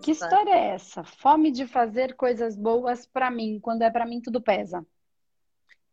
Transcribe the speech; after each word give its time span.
que 0.00 0.10
história 0.12 0.52
é 0.52 0.74
essa? 0.74 1.04
Fome 1.04 1.50
de 1.50 1.66
fazer 1.66 2.14
coisas 2.14 2.56
boas 2.56 3.06
para 3.06 3.30
mim, 3.30 3.60
quando 3.60 3.82
é 3.82 3.90
para 3.90 4.06
mim 4.06 4.20
tudo 4.20 4.40
pesa. 4.40 4.84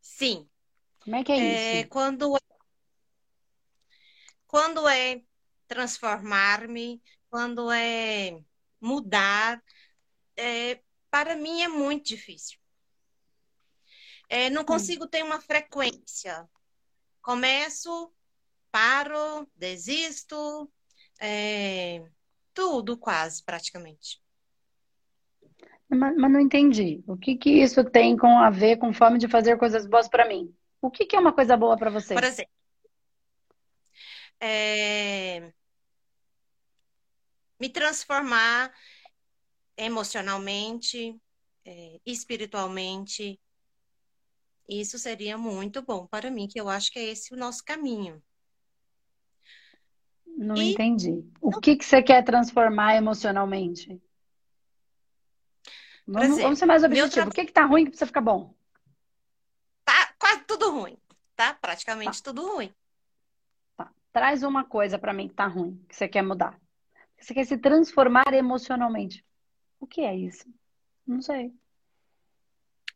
Sim. 0.01 0.47
Como 1.01 1.15
é 1.15 1.23
que 1.23 1.31
é, 1.31 1.37
é 1.37 1.79
isso? 1.81 1.89
Quando, 1.89 2.37
quando 4.47 4.87
é 4.87 5.21
transformar-me, 5.67 7.01
quando 7.29 7.71
é 7.71 8.39
mudar, 8.79 9.61
é, 10.35 10.81
para 11.09 11.35
mim 11.35 11.61
é 11.61 11.67
muito 11.67 12.07
difícil. 12.07 12.57
É, 14.29 14.49
não 14.49 14.61
hum. 14.61 14.65
consigo 14.65 15.05
hum. 15.05 15.07
ter 15.07 15.23
uma 15.23 15.41
frequência. 15.41 16.49
Começo, 17.21 18.13
paro, 18.71 19.49
desisto, 19.55 20.71
é, 21.19 22.09
tudo 22.57 22.97
quase, 22.97 23.43
praticamente. 23.43 24.19
Mas, 25.87 26.17
mas, 26.17 26.31
não 26.31 26.39
entendi. 26.39 27.03
O 27.05 27.15
que, 27.15 27.37
que 27.37 27.51
isso 27.51 27.83
tem 27.83 28.17
com 28.17 28.39
a 28.39 28.49
ver 28.49 28.77
com 28.77 28.91
fome 28.91 29.19
de 29.19 29.27
fazer 29.27 29.57
coisas 29.57 29.85
boas 29.85 30.09
para 30.09 30.27
mim? 30.27 30.51
O 30.81 30.89
que, 30.89 31.05
que 31.05 31.15
é 31.15 31.19
uma 31.19 31.31
coisa 31.31 31.55
boa 31.55 31.77
para 31.77 31.91
você? 31.91 32.15
Por 32.15 32.23
exemplo, 32.23 32.51
é... 34.41 35.53
me 37.59 37.69
transformar 37.69 38.73
emocionalmente, 39.77 41.15
é, 41.63 41.99
espiritualmente. 42.03 43.39
Isso 44.67 44.97
seria 44.97 45.37
muito 45.37 45.83
bom 45.83 46.07
para 46.07 46.31
mim, 46.31 46.47
que 46.47 46.59
eu 46.59 46.67
acho 46.67 46.91
que 46.91 46.97
é 46.97 47.03
esse 47.03 47.35
o 47.35 47.37
nosso 47.37 47.63
caminho. 47.63 48.19
Não 50.37 50.55
e... 50.55 50.73
entendi. 50.73 51.25
O 51.41 51.59
que, 51.59 51.75
que 51.75 51.83
você 51.83 52.03
quer 52.03 52.23
transformar 52.23 52.95
emocionalmente? 52.95 53.99
Vamos, 56.05 56.27
exemplo, 56.27 56.43
vamos 56.43 56.59
ser 56.59 56.65
mais 56.67 56.83
objetivo. 56.83 57.11
Tra... 57.11 57.27
O 57.27 57.33
que, 57.33 57.45
que 57.45 57.51
tá 57.51 57.65
ruim 57.65 57.85
que 57.85 57.89
precisa 57.89 58.05
ficar 58.05 58.21
bom? 58.21 58.53
Tá 59.83 60.13
quase 60.19 60.43
tudo 60.45 60.69
ruim, 60.69 60.95
tá? 61.35 61.55
Praticamente 61.55 62.21
tá. 62.21 62.29
tudo 62.31 62.47
ruim. 62.53 62.71
Tá. 63.75 63.91
Traz 64.13 64.43
uma 64.43 64.63
coisa 64.63 64.99
para 64.99 65.11
mim 65.11 65.27
que 65.27 65.33
tá 65.33 65.47
ruim, 65.47 65.83
que 65.89 65.95
você 65.95 66.07
quer 66.07 66.21
mudar. 66.21 66.57
Você 67.19 67.33
quer 67.33 67.45
se 67.45 67.57
transformar 67.57 68.31
emocionalmente. 68.31 69.25
O 69.79 69.87
que 69.87 70.01
é 70.01 70.15
isso? 70.15 70.45
Não 71.05 71.19
sei. 71.19 71.51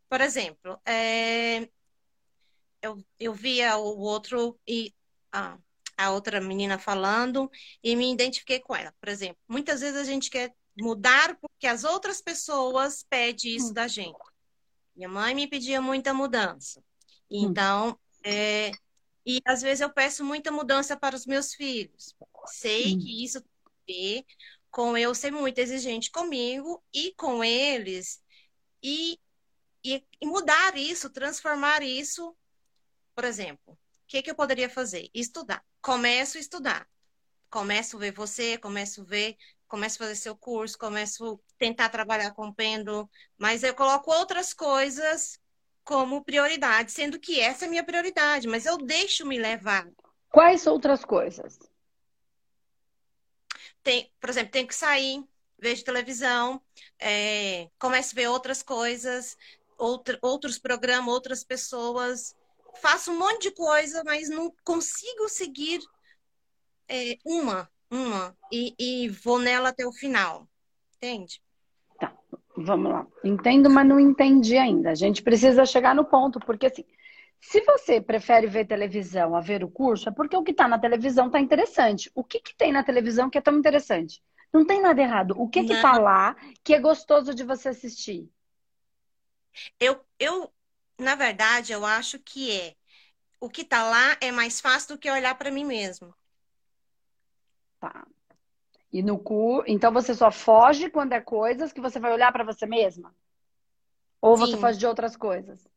Por 0.07 0.21
exemplo, 0.21 0.79
é... 0.85 1.67
eu, 2.83 3.03
eu 3.19 3.33
via 3.33 3.77
o 3.77 3.97
outro 3.97 4.59
e 4.67 4.93
ah, 5.33 5.57
a 5.97 6.11
outra 6.11 6.41
menina 6.41 6.77
falando 6.77 7.49
e 7.83 7.95
me 7.95 8.11
identifiquei 8.11 8.59
com 8.59 8.75
ela. 8.75 8.93
Por 8.99 9.09
exemplo, 9.09 9.37
muitas 9.47 9.81
vezes 9.81 9.99
a 9.99 10.03
gente 10.03 10.29
quer 10.29 10.53
mudar 10.79 11.37
porque 11.39 11.67
as 11.67 11.83
outras 11.83 12.21
pessoas 12.21 13.03
pedem 13.09 13.55
isso 13.55 13.69
hum. 13.69 13.73
da 13.73 13.87
gente. 13.87 14.19
Minha 14.95 15.09
mãe 15.09 15.33
me 15.33 15.47
pedia 15.47 15.81
muita 15.81 16.13
mudança. 16.13 16.79
Hum. 17.29 17.45
Então, 17.49 17.99
é, 18.23 18.71
e 19.25 19.39
às 19.45 19.61
vezes 19.61 19.81
eu 19.81 19.89
peço 19.89 20.23
muita 20.23 20.51
mudança 20.51 20.97
para 20.97 21.15
os 21.15 21.25
meus 21.25 21.53
filhos. 21.53 22.15
Sei 22.45 22.95
hum. 22.95 22.99
que 22.99 23.23
isso 23.23 23.41
tem 23.41 23.49
a 23.65 24.21
ver 24.21 24.25
com 24.69 24.97
eu 24.97 25.13
ser 25.13 25.31
muito 25.31 25.59
exigente 25.59 26.09
comigo 26.09 26.81
e 26.93 27.13
com 27.15 27.43
eles 27.43 28.21
e, 28.81 29.19
e, 29.83 30.03
e 30.19 30.25
mudar 30.25 30.77
isso, 30.77 31.09
transformar 31.09 31.83
isso. 31.83 32.35
Por 33.13 33.25
exemplo, 33.25 33.77
que, 34.11 34.21
que 34.21 34.31
eu 34.31 34.35
poderia 34.35 34.69
fazer? 34.69 35.09
Estudar 35.13 35.63
começo 35.81 36.37
a 36.37 36.41
estudar. 36.41 36.87
Começo 37.49 37.97
a 37.97 37.99
ver 37.99 38.13
você, 38.13 38.57
começo 38.57 39.01
a 39.01 39.03
ver, 39.03 39.35
começo 39.67 39.95
a 39.95 40.05
fazer 40.05 40.15
seu 40.15 40.35
curso, 40.35 40.77
começo 40.77 41.33
a 41.33 41.37
tentar 41.57 41.89
trabalhar 41.89 42.31
com 42.31 42.53
pêndulo, 42.53 43.09
mas 43.37 43.63
eu 43.63 43.73
coloco 43.73 44.11
outras 44.11 44.53
coisas 44.53 45.39
como 45.83 46.23
prioridade, 46.23 46.91
sendo 46.91 47.19
que 47.19 47.41
essa 47.41 47.65
é 47.65 47.67
a 47.67 47.69
minha 47.69 47.83
prioridade, 47.83 48.47
mas 48.47 48.65
eu 48.65 48.77
deixo 48.77 49.25
me 49.25 49.37
levar. 49.37 49.89
Quais 50.29 50.65
outras 50.65 51.03
coisas? 51.03 51.59
Tem, 53.83 54.13
por 54.19 54.29
exemplo, 54.29 54.51
tenho 54.51 54.67
que 54.67 54.75
sair, 54.75 55.25
vejo 55.57 55.83
televisão, 55.83 56.61
é, 56.99 57.67
começo 57.79 58.13
a 58.13 58.15
ver 58.15 58.27
outras 58.27 58.63
coisas, 58.63 59.35
outra, 59.77 60.17
outros 60.21 60.57
programas, 60.57 61.13
outras 61.13 61.43
pessoas, 61.43 62.35
faço 62.79 63.11
um 63.11 63.19
monte 63.19 63.43
de 63.43 63.51
coisa, 63.51 64.03
mas 64.03 64.29
não 64.29 64.53
consigo 64.63 65.27
seguir 65.27 65.81
é, 66.87 67.17
uma, 67.25 67.69
uma, 67.89 68.35
e, 68.51 68.75
e 68.79 69.09
vou 69.09 69.39
nela 69.39 69.69
até 69.69 69.85
o 69.85 69.91
final. 69.91 70.47
Entende? 70.97 71.41
Tá, 71.99 72.15
vamos 72.55 72.91
lá. 72.91 73.07
Entendo, 73.23 73.69
mas 73.69 73.87
não 73.87 73.99
entendi 73.99 74.57
ainda. 74.57 74.91
A 74.91 74.95
gente 74.95 75.23
precisa 75.23 75.65
chegar 75.65 75.95
no 75.95 76.05
ponto, 76.05 76.39
porque 76.39 76.67
assim, 76.67 76.85
se 77.39 77.61
você 77.61 77.99
prefere 77.99 78.45
ver 78.47 78.67
televisão 78.67 79.35
a 79.35 79.41
ver 79.41 79.63
o 79.63 79.69
curso, 79.69 80.07
é 80.09 80.11
porque 80.11 80.37
o 80.37 80.43
que 80.43 80.51
está 80.51 80.67
na 80.67 80.77
televisão 80.77 81.27
está 81.27 81.39
interessante. 81.39 82.11
O 82.13 82.23
que, 82.23 82.39
que 82.39 82.55
tem 82.55 82.71
na 82.71 82.83
televisão 82.83 83.29
que 83.29 83.37
é 83.37 83.41
tão 83.41 83.57
interessante? 83.57 84.21
Não 84.53 84.65
tem 84.65 84.81
nada 84.81 85.01
errado. 85.01 85.33
O 85.37 85.49
que 85.49 85.59
está 85.61 85.97
lá 85.97 86.35
que 86.63 86.73
é 86.73 86.79
gostoso 86.79 87.33
de 87.33 87.43
você 87.43 87.69
assistir? 87.69 88.29
Eu, 89.79 89.99
eu 90.19 90.51
na 91.01 91.15
verdade, 91.15 91.73
eu 91.73 91.85
acho 91.85 92.19
que 92.19 92.51
é 92.51 92.75
o 93.39 93.49
que 93.49 93.61
está 93.63 93.83
lá 93.83 94.17
é 94.21 94.31
mais 94.31 94.61
fácil 94.61 94.95
do 94.95 94.99
que 94.99 95.09
olhar 95.09 95.35
para 95.35 95.51
mim 95.51 95.65
mesmo. 95.65 96.13
Tá. 97.79 98.07
E 98.93 99.01
no 99.01 99.17
cu, 99.17 99.63
então 99.65 99.91
você 99.91 100.13
só 100.13 100.31
foge 100.31 100.89
quando 100.89 101.13
é 101.13 101.21
coisas 101.21 101.73
que 101.73 101.81
você 101.81 101.99
vai 101.99 102.13
olhar 102.13 102.31
para 102.31 102.43
você 102.43 102.65
mesma? 102.65 103.15
Ou 104.21 104.37
Sim. 104.37 104.45
você 104.45 104.57
foge 104.57 104.77
de 104.77 104.85
outras 104.85 105.15
coisas? 105.15 105.67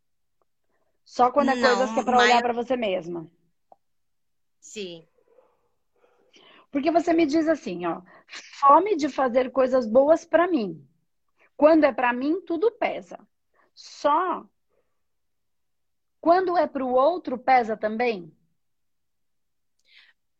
Só 1.04 1.30
quando 1.30 1.50
é 1.50 1.54
Não, 1.54 1.62
coisas 1.62 1.94
que 1.94 2.00
é 2.00 2.04
para 2.04 2.16
mas... 2.16 2.26
olhar 2.26 2.42
para 2.42 2.52
você 2.52 2.76
mesma? 2.76 3.30
Sim. 4.60 5.06
Porque 6.70 6.90
você 6.90 7.12
me 7.12 7.24
diz 7.24 7.46
assim, 7.48 7.86
ó, 7.86 8.02
fome 8.58 8.96
de 8.96 9.08
fazer 9.08 9.52
coisas 9.52 9.86
boas 9.86 10.24
para 10.24 10.48
mim. 10.48 10.86
Quando 11.56 11.84
é 11.84 11.92
para 11.92 12.12
mim, 12.12 12.40
tudo 12.40 12.72
pesa. 12.72 13.18
Só 13.74 14.44
quando 16.24 16.56
é 16.56 16.66
para 16.66 16.82
o 16.82 16.94
outro, 16.94 17.36
pesa 17.38 17.76
também? 17.76 18.32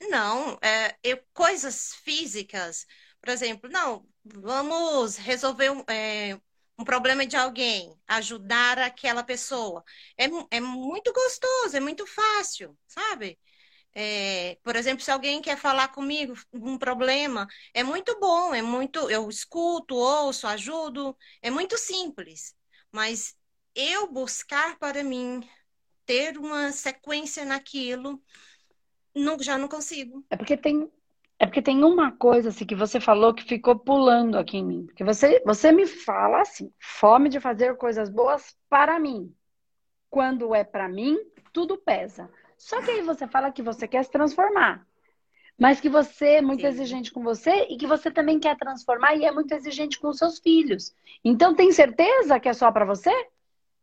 Não, 0.01 0.59
é, 0.63 0.97
eu, 1.03 1.19
coisas 1.33 1.95
físicas, 1.97 2.87
por 3.21 3.31
exemplo, 3.31 3.71
não, 3.71 4.07
vamos 4.25 5.17
resolver 5.17 5.71
um, 5.71 5.81
é, 5.89 6.39
um 6.79 6.85
problema 6.85 7.27
de 7.27 7.37
alguém, 7.37 7.95
ajudar 8.07 8.79
aquela 8.79 9.23
pessoa. 9.23 9.83
É, 10.19 10.25
é 10.57 10.61
muito 10.61 11.13
gostoso, 11.13 11.77
é 11.77 11.81
muito 11.81 12.07
fácil, 12.07 12.77
sabe? 12.87 13.39
É, 13.95 14.59
por 14.65 14.77
exemplo, 14.77 15.05
se 15.05 15.11
alguém 15.11 15.43
quer 15.43 15.59
falar 15.59 15.89
comigo 15.89 16.35
um 16.53 16.79
problema, 16.79 17.47
é 17.75 17.83
muito 17.85 18.19
bom, 18.21 18.55
é 18.55 18.63
muito, 18.63 19.11
eu 19.11 19.29
escuto, 19.31 19.95
ouço, 19.97 20.47
ajudo, 20.47 21.17
é 21.43 21.51
muito 21.51 21.79
simples. 21.79 22.55
Mas 22.93 23.35
eu 23.75 24.11
buscar 24.13 24.79
para 24.79 25.03
mim 25.05 25.49
ter 26.07 26.39
uma 26.39 26.73
sequência 26.73 27.45
naquilo, 27.45 28.23
não, 29.15 29.39
já 29.39 29.57
não 29.57 29.69
consigo. 29.69 30.25
É 30.31 30.37
porque 30.37 30.57
tem 30.57 30.91
é 31.39 31.47
porque 31.47 31.63
tem 31.63 31.83
uma 31.83 32.13
coisa 32.13 32.51
assim 32.51 32.65
que 32.65 32.75
você 32.75 33.01
falou 33.01 33.35
que 33.35 33.43
ficou 33.43 33.79
pulando 33.79 34.39
aqui 34.39 34.59
em 34.59 34.65
mim. 34.65 34.87
Porque 34.87 35.03
você, 35.03 35.43
você 35.45 35.73
me 35.73 35.85
fala 35.87 36.41
assim, 36.41 36.73
fome 36.79 37.29
de 37.29 37.41
fazer 37.41 37.77
coisas 37.77 38.09
boas 38.09 38.57
para 38.69 39.01
mim. 39.01 39.35
Quando 40.09 40.55
é 40.55 40.63
para 40.63 40.89
mim, 40.89 41.19
tudo 41.53 41.77
pesa. 41.77 42.31
Só 42.57 42.81
que 42.81 42.91
aí 42.91 43.03
você 43.03 43.27
fala 43.27 43.51
que 43.51 43.63
você 43.63 43.89
quer 43.89 44.05
se 44.05 44.11
transformar. 44.11 44.87
Mas 45.59 45.81
que 45.81 45.89
você 45.89 46.37
é 46.37 46.43
muito 46.43 46.61
Sim. 46.61 46.69
exigente 46.69 47.13
com 47.13 47.23
você 47.23 47.67
e 47.69 47.77
que 47.77 47.87
você 47.87 48.11
também 48.11 48.39
quer 48.39 48.57
transformar 48.57 49.15
e 49.17 49.25
é 49.25 49.33
muito 49.33 49.53
exigente 49.53 49.99
com 50.01 50.09
os 50.09 50.19
seus 50.19 50.39
filhos. 50.39 50.95
Então 51.25 51.55
tem 51.55 51.71
certeza 51.73 52.41
que 52.41 52.49
é 52.49 52.53
só 52.53 52.71
para 52.71 52.85
você? 52.85 53.13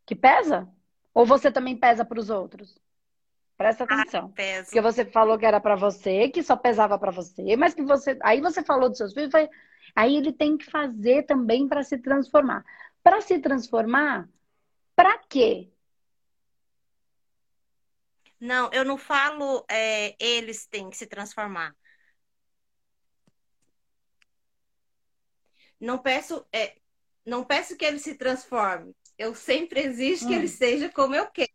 Que 0.06 0.16
pesa? 0.16 0.68
Ou 1.14 1.26
você 1.26 1.52
também 1.52 1.78
pesa 1.78 2.06
para 2.06 2.20
os 2.20 2.30
outros? 2.30 2.78
Presta 3.58 3.84
ah, 3.84 4.02
atenção. 4.02 4.34
Ah, 4.38 4.64
Porque 4.64 4.82
você 4.82 5.06
falou 5.06 5.38
que 5.38 5.46
era 5.46 5.60
para 5.60 5.76
você, 5.76 6.30
que 6.30 6.42
só 6.42 6.56
pesava 6.56 6.98
para 6.98 7.12
você, 7.12 7.56
mas 7.56 7.74
que 7.74 7.84
você. 7.84 8.18
Aí 8.24 8.42
você 8.42 8.64
falou 8.64 8.90
dos 8.90 8.98
seus 8.98 9.14
filhos, 9.14 9.32
foi... 9.32 9.50
aí 9.96 10.16
ele 10.16 10.34
tem 10.34 10.58
que 10.58 10.66
fazer 10.66 11.24
também 11.24 11.68
para 11.68 11.84
se 11.84 11.98
transformar. 11.98 12.66
Para 13.04 13.22
se 13.22 13.40
transformar, 13.40 14.30
para 14.96 15.18
quê? 15.20 15.72
Não, 18.40 18.72
eu 18.74 18.84
não 18.84 18.98
falo 18.98 19.64
é, 19.70 20.16
eles 20.20 20.66
têm 20.66 20.90
que 20.90 20.98
se 20.98 21.06
transformar. 21.06 21.76
Não 25.80 26.00
peço, 26.00 26.46
é, 26.52 26.76
não 27.26 27.44
peço 27.44 27.78
que 27.78 27.86
ele 27.86 28.00
se 28.00 28.16
transforme. 28.16 28.96
Eu 29.18 29.36
sempre 29.36 29.82
exijo 29.82 30.26
hum. 30.26 30.28
que 30.28 30.34
ele 30.34 30.46
hum. 30.46 30.50
seja 30.50 30.90
como 30.90 31.16
eu 31.16 31.28
quero. 31.28 31.50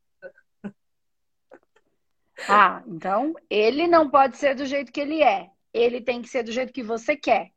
Ah, 2.48 2.82
então 2.86 3.34
ele 3.48 3.86
não 3.86 4.10
pode 4.10 4.36
ser 4.36 4.54
do 4.54 4.66
jeito 4.66 4.92
que 4.92 5.00
ele 5.00 5.22
é. 5.22 5.50
Ele 5.72 6.00
tem 6.00 6.20
que 6.22 6.28
ser 6.28 6.42
do 6.42 6.52
jeito 6.52 6.72
que 6.72 6.82
você 6.82 7.16
quer. 7.16 7.52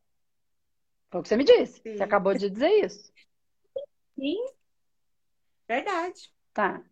Foi 1.09 1.19
o 1.19 1.23
que 1.23 1.29
você 1.29 1.37
me 1.37 1.43
disse. 1.43 1.81
Sim. 1.81 1.97
Você 1.97 2.03
acabou 2.03 2.33
de 2.33 2.49
dizer 2.49 2.85
isso. 2.85 3.11
Sim. 4.15 4.37
Verdade. 5.67 6.31
Tá. 6.53 6.83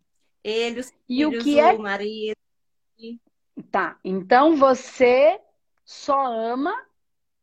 Ele, 0.42 0.80
os 0.80 0.88
e 0.88 0.94
filhos, 1.06 1.42
o 1.42 1.44
que 1.44 1.58
é... 1.58 1.72
o 1.72 1.78
marido. 1.80 2.36
Tá. 3.70 3.98
Então 4.04 4.56
você 4.56 5.40
só 5.84 6.26
ama 6.32 6.86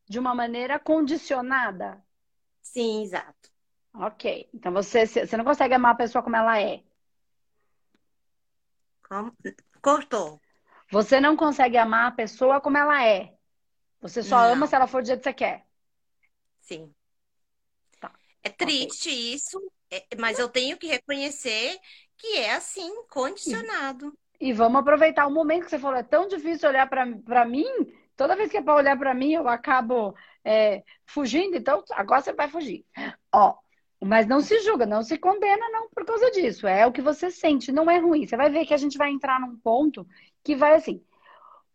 de 0.08 0.20
uma 0.20 0.34
maneira 0.34 0.80
condicionada? 0.80 2.04
Sim, 2.62 3.04
exato. 3.04 3.55
Ok. 3.98 4.50
Então 4.54 4.72
você, 4.72 5.06
você 5.06 5.38
não 5.38 5.46
consegue 5.46 5.74
amar 5.74 5.94
a 5.94 5.98
pessoa 5.98 6.24
como 6.24 6.36
ela 6.36 6.60
é. 6.60 6.84
Como? 9.08 9.34
Cortou. 9.82 10.42
Você 10.92 11.20
não 11.20 11.36
consegue 11.36 11.78
amar 11.78 12.08
a 12.08 12.16
pessoa 12.16 12.60
como 12.60 12.78
ela 12.78 13.06
é. 13.06 13.34
Você 14.02 14.22
só 14.22 14.42
não. 14.42 14.54
ama 14.54 14.68
se 14.68 14.76
ela 14.76 14.88
for 14.88 15.02
do 15.02 15.08
jeito 15.08 15.20
que 15.20 15.30
você 15.30 15.34
quer. 15.34 15.66
Sim. 16.62 16.94
Tá. 18.00 18.12
É 18.44 18.50
triste 18.50 19.10
okay. 19.10 19.34
isso, 19.34 19.72
é, 19.90 20.06
mas 20.20 20.40
eu 20.40 20.50
tenho 20.50 20.78
que 20.78 20.88
reconhecer 20.88 21.80
que 22.18 22.38
é 22.38 22.56
assim, 22.56 23.04
condicionado. 23.10 24.18
E, 24.40 24.50
e 24.50 24.54
vamos 24.54 24.80
aproveitar 24.80 25.28
o 25.28 25.32
momento 25.32 25.66
que 25.66 25.70
você 25.70 25.80
falou. 25.80 25.98
É 25.98 26.04
tão 26.04 26.28
difícil 26.28 26.70
olhar 26.70 26.88
para 26.88 27.46
mim. 27.46 27.66
Toda 28.16 28.36
vez 28.36 28.50
que 28.50 28.58
é 28.58 28.62
para 28.62 28.76
olhar 28.76 28.98
para 28.98 29.14
mim, 29.14 29.34
eu 29.34 29.48
acabo 29.48 30.16
é, 30.44 30.84
fugindo. 31.06 31.58
Então, 31.58 31.84
agora 31.92 32.22
você 32.22 32.34
vai 32.34 32.50
fugir. 32.50 32.86
Ó, 33.32 33.58
mas 34.04 34.28
não 34.28 34.42
se 34.42 34.60
julga, 34.60 34.86
não 34.86 35.04
se 35.04 35.18
condena, 35.18 35.70
não 35.72 35.90
por 35.90 36.06
causa 36.06 36.30
disso. 36.32 36.68
É 36.68 36.86
o 36.86 36.92
que 36.92 37.02
você 37.02 37.32
sente, 37.32 37.72
não 37.72 37.90
é 37.90 37.98
ruim. 37.98 38.28
Você 38.28 38.38
vai 38.38 38.50
ver 38.50 38.66
que 38.66 38.74
a 38.74 38.78
gente 38.78 38.98
vai 38.98 39.12
entrar 39.12 39.40
num 39.40 39.58
ponto 39.58 40.08
que 40.44 40.56
vai 40.56 40.76
assim. 40.76 41.04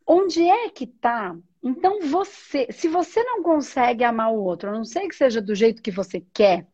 Onde 0.07 0.43
é 0.43 0.69
que 0.71 0.87
tá? 0.87 1.37
Então 1.63 2.01
você, 2.01 2.67
se 2.71 2.89
você 2.89 3.23
não 3.23 3.43
consegue 3.43 4.03
amar 4.05 4.33
o 4.33 4.43
outro, 4.43 4.71
a 4.71 4.73
não 4.73 4.85
ser 4.85 5.07
que 5.09 5.15
seja 5.15 5.41
do 5.41 5.55
jeito 5.55 5.83
que 5.83 5.91
você 5.91 6.25
quer, 6.33 6.67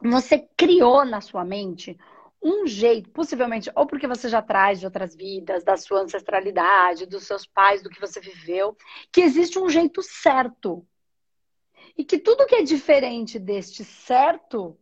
você 0.00 0.38
criou 0.56 1.04
na 1.04 1.20
sua 1.20 1.44
mente 1.44 1.98
um 2.42 2.66
jeito, 2.66 3.08
possivelmente, 3.10 3.70
ou 3.74 3.86
porque 3.86 4.06
você 4.06 4.28
já 4.28 4.42
traz 4.42 4.78
de 4.78 4.84
outras 4.84 5.16
vidas, 5.16 5.64
da 5.64 5.78
sua 5.78 6.00
ancestralidade, 6.00 7.06
dos 7.06 7.26
seus 7.26 7.46
pais, 7.46 7.82
do 7.82 7.88
que 7.88 7.98
você 7.98 8.20
viveu, 8.20 8.76
que 9.10 9.22
existe 9.22 9.58
um 9.58 9.68
jeito 9.70 10.02
certo. 10.02 10.86
E 11.96 12.04
que 12.04 12.18
tudo 12.18 12.46
que 12.46 12.56
é 12.56 12.62
diferente 12.62 13.38
deste 13.38 13.84
certo 13.84 14.78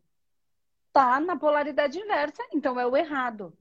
tá 0.93 1.21
na 1.21 1.37
polaridade 1.37 1.99
inversa, 1.99 2.43
então 2.53 2.79
é 2.79 2.87
o 2.87 2.97
errado. 2.97 3.57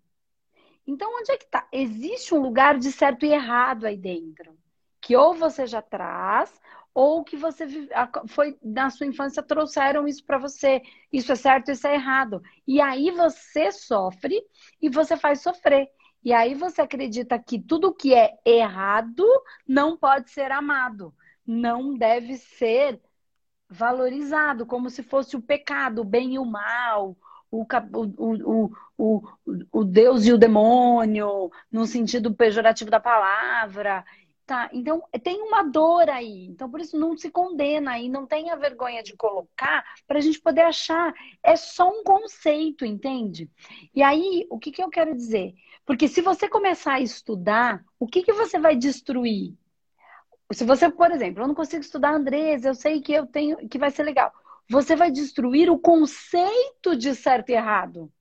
Então, 0.86 1.10
onde 1.20 1.32
é 1.32 1.38
que 1.38 1.46
tá? 1.46 1.68
Existe 1.72 2.34
um 2.34 2.42
lugar 2.42 2.78
de 2.78 2.92
certo 2.92 3.26
e 3.26 3.32
errado 3.32 3.86
aí 3.86 3.98
dentro. 3.98 4.58
Que 5.00 5.16
ou 5.16 5.34
você 5.34 5.66
já 5.66 5.82
traz, 5.82 6.60
ou 6.94 7.24
que 7.24 7.38
você 7.38 7.66
foi 8.28 8.58
na 8.62 8.90
sua 8.90 9.06
infância 9.06 9.42
trouxeram 9.42 10.08
isso 10.08 10.24
para 10.26 10.38
você. 10.38 10.82
Isso 11.12 11.32
é 11.32 11.36
certo, 11.36 11.72
isso 11.72 11.88
é 11.88 11.96
errado. 11.96 12.42
E 12.68 12.82
aí 12.82 13.12
você 13.12 13.72
sofre 13.72 14.42
e 14.82 14.90
você 14.90 15.16
faz 15.16 15.42
sofrer. 15.42 15.90
E 16.24 16.34
aí 16.34 16.54
você 16.54 16.82
acredita 16.82 17.40
que 17.40 17.60
tudo 17.60 17.94
que 17.94 18.14
é 18.14 18.38
errado 18.46 19.26
não 19.68 19.98
pode 19.98 20.30
ser 20.30 20.52
amado, 20.52 21.14
não 21.46 21.96
deve 21.96 22.38
ser 22.38 23.02
valorizado, 23.72 24.66
como 24.66 24.90
se 24.90 25.02
fosse 25.02 25.38
o 25.38 25.42
pecado, 25.42 26.02
o 26.02 26.06
bem 26.06 26.36
e 26.36 26.40
o 26.40 26.46
mal, 26.46 27.16
o, 27.50 27.66
o, 28.18 28.72
o, 28.98 29.24
o, 29.72 29.84
Deus 29.86 30.26
e 30.26 30.34
o 30.34 30.38
demônio, 30.38 31.50
no 31.72 31.86
sentido 31.86 32.34
pejorativo 32.34 32.92
da 32.92 33.00
palavra. 33.00 34.04
Tá, 34.46 34.70
então 34.74 35.02
tem 35.24 35.42
uma 35.42 35.64
dor 35.64 36.10
aí. 36.10 36.48
Então, 36.48 36.70
por 36.70 36.82
isso, 36.82 37.00
não 37.00 37.16
se 37.16 37.32
condena 37.32 37.92
aí, 37.92 38.10
não 38.10 38.28
tenha 38.28 38.58
vergonha 38.58 39.02
de 39.02 39.16
colocar 39.16 39.86
para 40.06 40.18
a 40.18 40.22
gente 40.22 40.42
poder 40.42 40.62
achar. 40.62 41.14
É 41.42 41.56
só 41.56 41.88
um 41.90 42.04
conceito, 42.04 42.86
entende? 42.86 43.50
E 43.96 44.04
aí, 44.04 44.46
o 44.50 44.60
que, 44.60 44.72
que 44.72 44.84
eu 44.84 44.90
quero 44.90 45.16
dizer? 45.16 45.54
Porque 45.86 46.08
se 46.10 46.22
você 46.22 46.50
começar 46.50 46.96
a 46.96 47.02
estudar, 47.02 47.84
o 47.98 48.06
que, 48.06 48.24
que 48.24 48.34
você 48.34 48.60
vai 48.60 48.76
destruir? 48.76 49.56
Se 50.54 50.66
você, 50.66 50.90
por 50.90 51.12
exemplo, 51.12 51.44
eu 51.44 51.48
não 51.48 51.56
consigo 51.56 51.82
estudar 51.82 52.14
Andrés, 52.14 52.66
eu 52.66 52.74
sei 52.74 53.02
que 53.02 53.14
eu 53.14 53.26
tenho 53.26 53.68
que 53.70 53.78
vai 53.78 53.92
ser 53.92 54.04
legal. 54.04 54.32
Você 54.70 54.96
vai 54.96 55.12
destruir 55.12 55.70
o 55.70 55.80
conceito 55.80 56.96
de 56.96 57.16
certo 57.16 57.50
e 57.50 57.54
errado. 57.54 58.12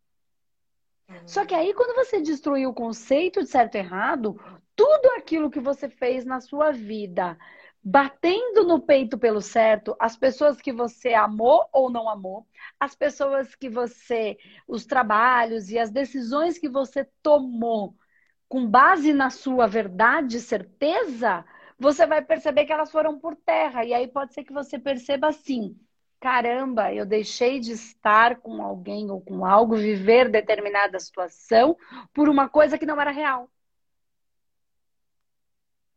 Só 1.26 1.44
que 1.44 1.54
aí, 1.54 1.74
quando 1.74 1.94
você 1.94 2.20
destruir 2.20 2.68
o 2.68 2.74
conceito 2.74 3.42
de 3.42 3.48
certo 3.48 3.74
e 3.74 3.78
errado, 3.78 4.40
tudo 4.76 5.10
aquilo 5.16 5.50
que 5.50 5.60
você 5.60 5.88
fez 5.88 6.24
na 6.24 6.40
sua 6.40 6.70
vida, 6.70 7.36
batendo 7.82 8.64
no 8.64 8.80
peito 8.80 9.18
pelo 9.18 9.40
certo, 9.40 9.96
as 9.98 10.16
pessoas 10.16 10.60
que 10.60 10.72
você 10.72 11.14
amou 11.14 11.68
ou 11.72 11.90
não 11.90 12.08
amou, 12.08 12.46
as 12.78 12.94
pessoas 12.94 13.54
que 13.54 13.68
você, 13.68 14.36
os 14.68 14.84
trabalhos 14.86 15.70
e 15.70 15.78
as 15.78 15.90
decisões 15.90 16.58
que 16.58 16.68
você 16.68 17.08
tomou 17.22 17.94
com 18.48 18.66
base 18.66 19.12
na 19.12 19.30
sua 19.30 19.66
verdade 19.66 20.40
certeza, 20.40 21.44
você 21.80 22.06
vai 22.06 22.22
perceber 22.22 22.66
que 22.66 22.72
elas 22.72 22.90
foram 22.90 23.18
por 23.18 23.34
terra. 23.34 23.84
E 23.84 23.92
aí 23.92 24.06
pode 24.06 24.34
ser 24.34 24.44
que 24.44 24.52
você 24.52 24.78
perceba 24.78 25.28
assim: 25.28 25.76
caramba, 26.20 26.92
eu 26.94 27.06
deixei 27.06 27.58
de 27.58 27.72
estar 27.72 28.36
com 28.36 28.62
alguém 28.62 29.10
ou 29.10 29.20
com 29.20 29.44
algo, 29.44 29.76
viver 29.76 30.28
determinada 30.30 31.00
situação 31.00 31.76
por 32.14 32.28
uma 32.28 32.48
coisa 32.48 32.78
que 32.78 32.86
não 32.86 33.00
era 33.00 33.10
real 33.10 33.50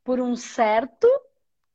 por 0.03 0.19
um 0.19 0.35
certo 0.35 1.07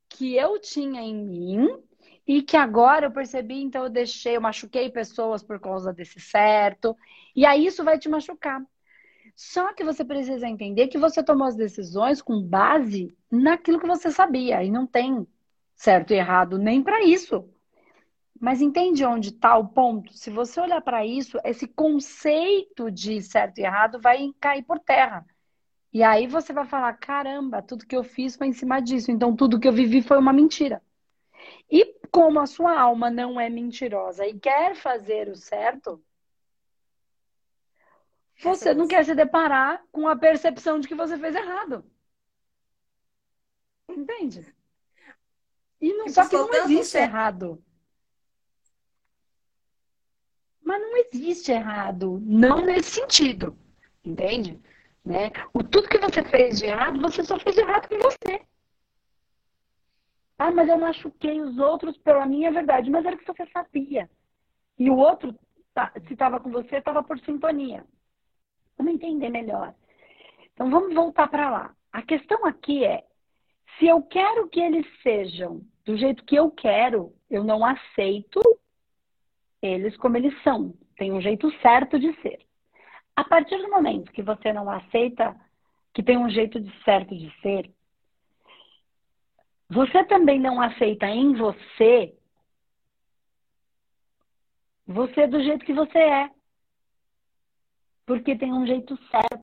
que 0.07 0.35
eu 0.35 0.59
tinha 0.59 1.01
em 1.01 1.15
mim 1.15 1.83
e 2.25 2.41
que 2.41 2.55
agora 2.55 3.07
eu 3.07 3.11
percebi, 3.11 3.61
então 3.61 3.83
eu 3.83 3.89
deixei, 3.89 4.37
eu 4.37 4.41
machuquei 4.41 4.89
pessoas 4.89 5.41
por 5.41 5.59
causa 5.59 5.91
desse 5.91 6.19
certo, 6.19 6.95
e 7.35 7.45
aí 7.45 7.65
isso 7.65 7.83
vai 7.83 7.97
te 7.97 8.07
machucar. 8.07 8.61
Só 9.41 9.73
que 9.73 9.85
você 9.85 10.03
precisa 10.03 10.49
entender 10.49 10.89
que 10.89 10.97
você 10.97 11.23
tomou 11.23 11.47
as 11.47 11.55
decisões 11.55 12.21
com 12.21 12.41
base 12.43 13.15
naquilo 13.31 13.79
que 13.79 13.87
você 13.87 14.11
sabia, 14.11 14.61
e 14.61 14.69
não 14.69 14.85
tem 14.85 15.25
certo 15.73 16.11
e 16.11 16.17
errado 16.17 16.57
nem 16.57 16.83
para 16.83 17.01
isso. 17.05 17.49
Mas 18.37 18.59
entende 18.59 19.05
onde 19.05 19.29
está 19.29 19.55
o 19.55 19.69
ponto? 19.69 20.11
Se 20.11 20.29
você 20.29 20.59
olhar 20.59 20.81
para 20.81 21.05
isso, 21.05 21.39
esse 21.45 21.65
conceito 21.67 22.91
de 22.91 23.21
certo 23.21 23.59
e 23.59 23.63
errado 23.63 23.97
vai 24.01 24.29
cair 24.41 24.63
por 24.63 24.77
terra. 24.77 25.25
E 25.93 26.03
aí 26.03 26.27
você 26.27 26.51
vai 26.51 26.65
falar: 26.65 26.91
caramba, 26.95 27.61
tudo 27.61 27.87
que 27.87 27.95
eu 27.95 28.03
fiz 28.03 28.35
foi 28.35 28.47
em 28.47 28.53
cima 28.53 28.81
disso, 28.81 29.09
então 29.09 29.33
tudo 29.33 29.57
que 29.57 29.69
eu 29.69 29.73
vivi 29.73 30.01
foi 30.01 30.17
uma 30.17 30.33
mentira. 30.33 30.81
E 31.71 31.95
como 32.11 32.41
a 32.41 32.45
sua 32.45 32.77
alma 32.77 33.09
não 33.09 33.39
é 33.39 33.49
mentirosa 33.49 34.27
e 34.27 34.37
quer 34.37 34.75
fazer 34.75 35.29
o 35.29 35.35
certo, 35.37 36.03
você 38.41 38.73
não 38.73 38.87
quer 38.87 39.03
se 39.03 39.13
deparar 39.13 39.83
com 39.91 40.07
a 40.07 40.15
percepção 40.15 40.79
de 40.79 40.87
que 40.87 40.95
você 40.95 41.17
fez 41.17 41.35
errado. 41.35 41.83
Entende? 43.87 44.53
E 45.81 45.93
não, 45.93 46.07
só 46.09 46.27
que 46.27 46.35
não 46.35 46.53
existe 46.53 46.97
errado. 46.97 47.63
Mas 50.61 50.81
não 50.81 50.97
existe 50.97 51.51
errado, 51.51 52.19
não 52.23 52.65
nesse 52.65 52.91
sentido. 52.91 53.57
Entende? 54.03 54.59
Né? 55.03 55.31
O 55.53 55.63
tudo 55.63 55.89
que 55.89 55.97
você 55.97 56.23
fez 56.23 56.59
de 56.59 56.65
errado, 56.65 57.01
você 57.01 57.23
só 57.23 57.39
fez 57.39 57.55
de 57.55 57.61
errado 57.61 57.89
com 57.89 57.97
você. 57.97 58.41
Ah, 60.37 60.51
mas 60.51 60.69
eu 60.69 60.77
machuquei 60.77 61.41
os 61.41 61.57
outros 61.57 61.97
pela 61.97 62.25
minha 62.25 62.51
verdade. 62.51 62.89
Mas 62.89 63.05
era 63.05 63.15
o 63.15 63.19
que 63.19 63.27
você 63.27 63.45
sabia. 63.47 64.09
E 64.77 64.89
o 64.89 64.95
outro, 64.95 65.37
tá, 65.73 65.91
se 66.07 66.13
estava 66.13 66.39
com 66.39 66.49
você, 66.49 66.77
estava 66.77 67.03
por 67.03 67.19
sintonia. 67.19 67.85
Vamos 68.79 68.93
entender 68.93 69.29
melhor. 69.29 69.75
Então 70.53 70.71
vamos 70.71 70.95
voltar 70.95 71.27
para 71.27 71.49
lá. 71.49 71.75
A 71.91 72.01
questão 72.01 72.45
aqui 72.45 72.83
é: 72.83 73.03
se 73.77 73.85
eu 73.85 74.01
quero 74.01 74.47
que 74.47 74.59
eles 74.59 74.87
sejam 75.03 75.61
do 75.85 75.97
jeito 75.97 76.23
que 76.23 76.35
eu 76.35 76.49
quero, 76.49 77.13
eu 77.29 77.43
não 77.43 77.63
aceito 77.63 78.41
eles 79.61 79.95
como 79.97 80.15
eles 80.15 80.33
são. 80.41 80.73
Tem 80.95 81.11
um 81.11 81.21
jeito 81.21 81.51
certo 81.59 81.99
de 81.99 82.13
ser. 82.21 82.39
A 83.15 83.23
partir 83.23 83.57
do 83.57 83.69
momento 83.69 84.11
que 84.13 84.23
você 84.23 84.53
não 84.53 84.69
aceita 84.69 85.35
que 85.93 86.01
tem 86.01 86.17
um 86.17 86.29
jeito 86.29 86.59
de 86.59 86.83
certo 86.83 87.13
de 87.13 87.29
ser, 87.41 87.69
você 89.69 90.03
também 90.05 90.39
não 90.39 90.61
aceita 90.61 91.05
em 91.05 91.33
você 91.35 92.15
você 94.87 95.27
do 95.27 95.39
jeito 95.43 95.63
que 95.65 95.73
você 95.73 95.99
é. 95.99 96.31
Porque 98.09 98.35
tem 98.35 98.51
um 98.51 98.65
jeito 98.65 98.97
certo 99.11 99.39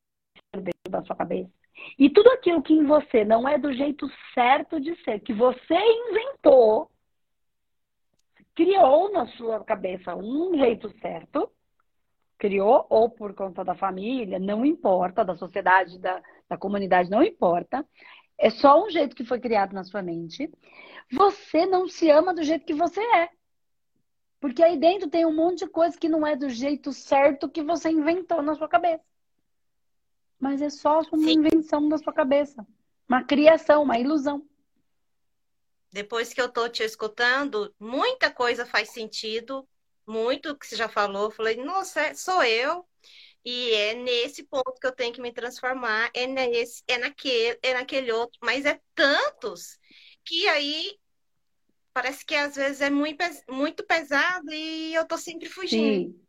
de 0.53 0.71
ser 0.73 0.91
da 0.91 1.01
sua 1.01 1.15
cabeça. 1.15 1.49
E 1.97 2.09
tudo 2.09 2.29
aquilo 2.31 2.61
que 2.61 2.73
em 2.73 2.83
você 2.83 3.23
não 3.23 3.47
é 3.47 3.57
do 3.57 3.71
jeito 3.71 4.11
certo 4.33 4.77
de 4.77 4.93
ser, 5.05 5.21
que 5.21 5.31
você 5.31 5.73
inventou, 5.73 6.91
criou 8.53 9.09
na 9.13 9.25
sua 9.27 9.63
cabeça 9.63 10.13
um 10.17 10.57
jeito 10.57 10.91
certo, 10.99 11.49
criou, 12.37 12.85
ou 12.89 13.09
por 13.09 13.33
conta 13.33 13.63
da 13.63 13.73
família, 13.73 14.37
não 14.37 14.65
importa, 14.65 15.23
da 15.23 15.37
sociedade, 15.37 15.97
da, 15.97 16.21
da 16.49 16.57
comunidade, 16.57 17.09
não 17.09 17.23
importa. 17.23 17.87
É 18.37 18.49
só 18.49 18.83
um 18.83 18.89
jeito 18.89 19.15
que 19.15 19.23
foi 19.23 19.39
criado 19.39 19.71
na 19.71 19.85
sua 19.85 20.01
mente. 20.01 20.51
Você 21.09 21.65
não 21.65 21.87
se 21.87 22.09
ama 22.09 22.33
do 22.33 22.43
jeito 22.43 22.65
que 22.65 22.73
você 22.73 22.99
é. 22.99 23.29
Porque 24.39 24.63
aí 24.63 24.77
dentro 24.77 25.09
tem 25.09 25.25
um 25.25 25.33
monte 25.33 25.59
de 25.59 25.67
coisa 25.67 25.97
que 25.97 26.07
não 26.07 26.25
é 26.25 26.35
do 26.35 26.49
jeito 26.49 26.93
certo 26.93 27.49
que 27.49 27.63
você 27.63 27.89
inventou 27.89 28.41
na 28.41 28.55
sua 28.55 28.67
cabeça. 28.67 29.03
Mas 30.39 30.61
é 30.61 30.69
só 30.69 31.01
uma 31.11 31.23
Sim. 31.23 31.39
invenção 31.39 31.89
da 31.89 31.97
sua 31.97 32.13
cabeça. 32.13 32.65
Uma 33.09 33.23
criação, 33.23 33.81
uma 33.81 33.97
ilusão. 33.97 34.47
Depois 35.91 36.33
que 36.33 36.41
eu 36.41 36.49
tô 36.49 36.69
te 36.69 36.83
escutando, 36.83 37.73
muita 37.79 38.29
coisa 38.29 38.65
faz 38.65 38.89
sentido. 38.89 39.67
Muito 40.05 40.55
que 40.55 40.67
você 40.67 40.75
já 40.75 40.87
falou. 40.87 41.31
Falei, 41.31 41.57
nossa, 41.57 42.01
é, 42.01 42.13
sou 42.13 42.43
eu. 42.43 42.85
E 43.43 43.71
é 43.71 43.93
nesse 43.93 44.43
ponto 44.43 44.79
que 44.79 44.85
eu 44.85 44.91
tenho 44.91 45.13
que 45.13 45.21
me 45.21 45.31
transformar, 45.31 46.11
é 46.13 46.27
nesse, 46.27 46.83
é 46.85 46.97
naquele, 46.97 47.57
é 47.63 47.73
naquele 47.73 48.11
outro, 48.11 48.37
mas 48.43 48.65
é 48.65 48.77
tantos 48.93 49.79
que 50.25 50.45
aí 50.49 50.99
parece 51.97 52.23
que 52.23 52.35
às 52.35 52.55
vezes 52.55 52.79
é 52.79 52.91
muito, 52.91 53.25
muito 53.49 53.83
pesado 53.83 54.53
e 54.53 54.93
eu 54.93 55.03
tô 55.07 55.17
sempre 55.17 55.49
fugindo. 55.49 56.11
Sim. 56.11 56.21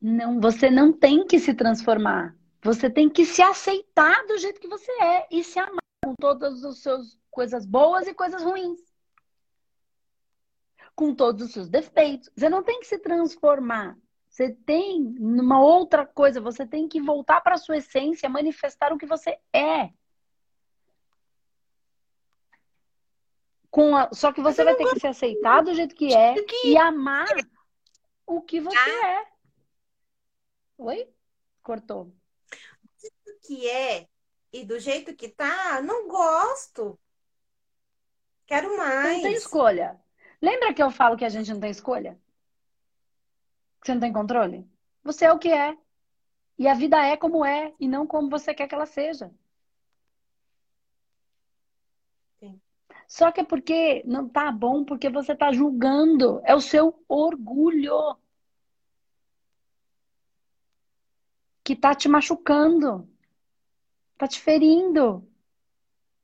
Não, 0.00 0.40
você 0.40 0.68
não 0.68 0.92
tem 0.92 1.24
que 1.24 1.38
se 1.38 1.54
transformar. 1.54 2.36
Você 2.64 2.90
tem 2.90 3.08
que 3.08 3.24
se 3.24 3.40
aceitar 3.40 4.26
do 4.26 4.36
jeito 4.38 4.60
que 4.60 4.66
você 4.66 4.90
é 5.00 5.28
e 5.30 5.44
se 5.44 5.56
amar 5.60 5.78
com 6.04 6.16
todas 6.16 6.64
as 6.64 6.78
suas 6.78 7.16
coisas 7.30 7.64
boas 7.64 8.08
e 8.08 8.14
coisas 8.14 8.42
ruins. 8.42 8.80
Com 10.96 11.14
todos 11.14 11.46
os 11.46 11.52
seus 11.52 11.68
defeitos. 11.68 12.28
Você 12.34 12.48
não 12.48 12.64
tem 12.64 12.80
que 12.80 12.86
se 12.88 12.98
transformar. 12.98 13.96
Você 14.28 14.50
tem 14.50 15.00
numa 15.00 15.62
outra 15.62 16.04
coisa, 16.04 16.40
você 16.40 16.66
tem 16.66 16.88
que 16.88 17.00
voltar 17.00 17.40
para 17.40 17.56
sua 17.56 17.76
essência, 17.76 18.28
manifestar 18.28 18.92
o 18.92 18.98
que 18.98 19.06
você 19.06 19.38
é. 19.52 19.90
Com 23.72 23.96
a... 23.96 24.08
Só 24.12 24.32
que 24.32 24.40
você 24.40 24.62
vai 24.62 24.76
ter 24.76 24.88
que 24.90 25.00
se 25.00 25.06
aceitar 25.08 25.64
do 25.64 25.74
jeito 25.74 25.96
que 25.96 26.14
é 26.14 26.36
e 26.64 26.76
amar 26.76 27.26
o 28.24 28.40
que 28.40 28.60
você 28.60 28.78
ah. 28.78 29.08
é. 29.08 29.26
Oi? 30.78 31.08
Cortou. 31.62 32.14
Do 33.24 33.38
que 33.44 33.68
é 33.68 34.06
e 34.52 34.64
do 34.64 34.78
jeito 34.78 35.16
que 35.16 35.28
tá, 35.28 35.82
não 35.82 36.06
gosto. 36.06 36.96
Quero 38.46 38.76
mais. 38.76 39.14
Não 39.14 39.22
tem 39.22 39.32
escolha. 39.32 40.00
Lembra 40.40 40.72
que 40.72 40.82
eu 40.82 40.90
falo 40.90 41.16
que 41.16 41.24
a 41.24 41.28
gente 41.28 41.50
não 41.52 41.58
tem 41.58 41.70
escolha? 41.70 42.20
que 43.82 43.86
você 43.86 43.94
não 43.94 44.00
tem 44.00 44.12
controle? 44.12 44.64
Você 45.02 45.24
é 45.24 45.32
o 45.32 45.38
que 45.38 45.52
é. 45.52 45.76
E 46.56 46.68
a 46.68 46.74
vida 46.74 47.04
é 47.04 47.16
como 47.16 47.44
é 47.44 47.74
e 47.80 47.88
não 47.88 48.06
como 48.06 48.30
você 48.30 48.54
quer 48.54 48.68
que 48.68 48.74
ela 48.74 48.86
seja. 48.86 49.32
Só 53.06 53.30
que 53.30 53.40
é 53.40 53.44
porque 53.44 54.02
não 54.06 54.28
tá 54.28 54.50
bom, 54.50 54.84
porque 54.84 55.10
você 55.10 55.34
tá 55.34 55.52
julgando. 55.52 56.40
É 56.44 56.54
o 56.54 56.60
seu 56.60 57.02
orgulho 57.08 58.16
que 61.64 61.76
tá 61.76 61.94
te 61.94 62.08
machucando, 62.08 63.08
tá 64.18 64.26
te 64.26 64.40
ferindo. 64.40 65.26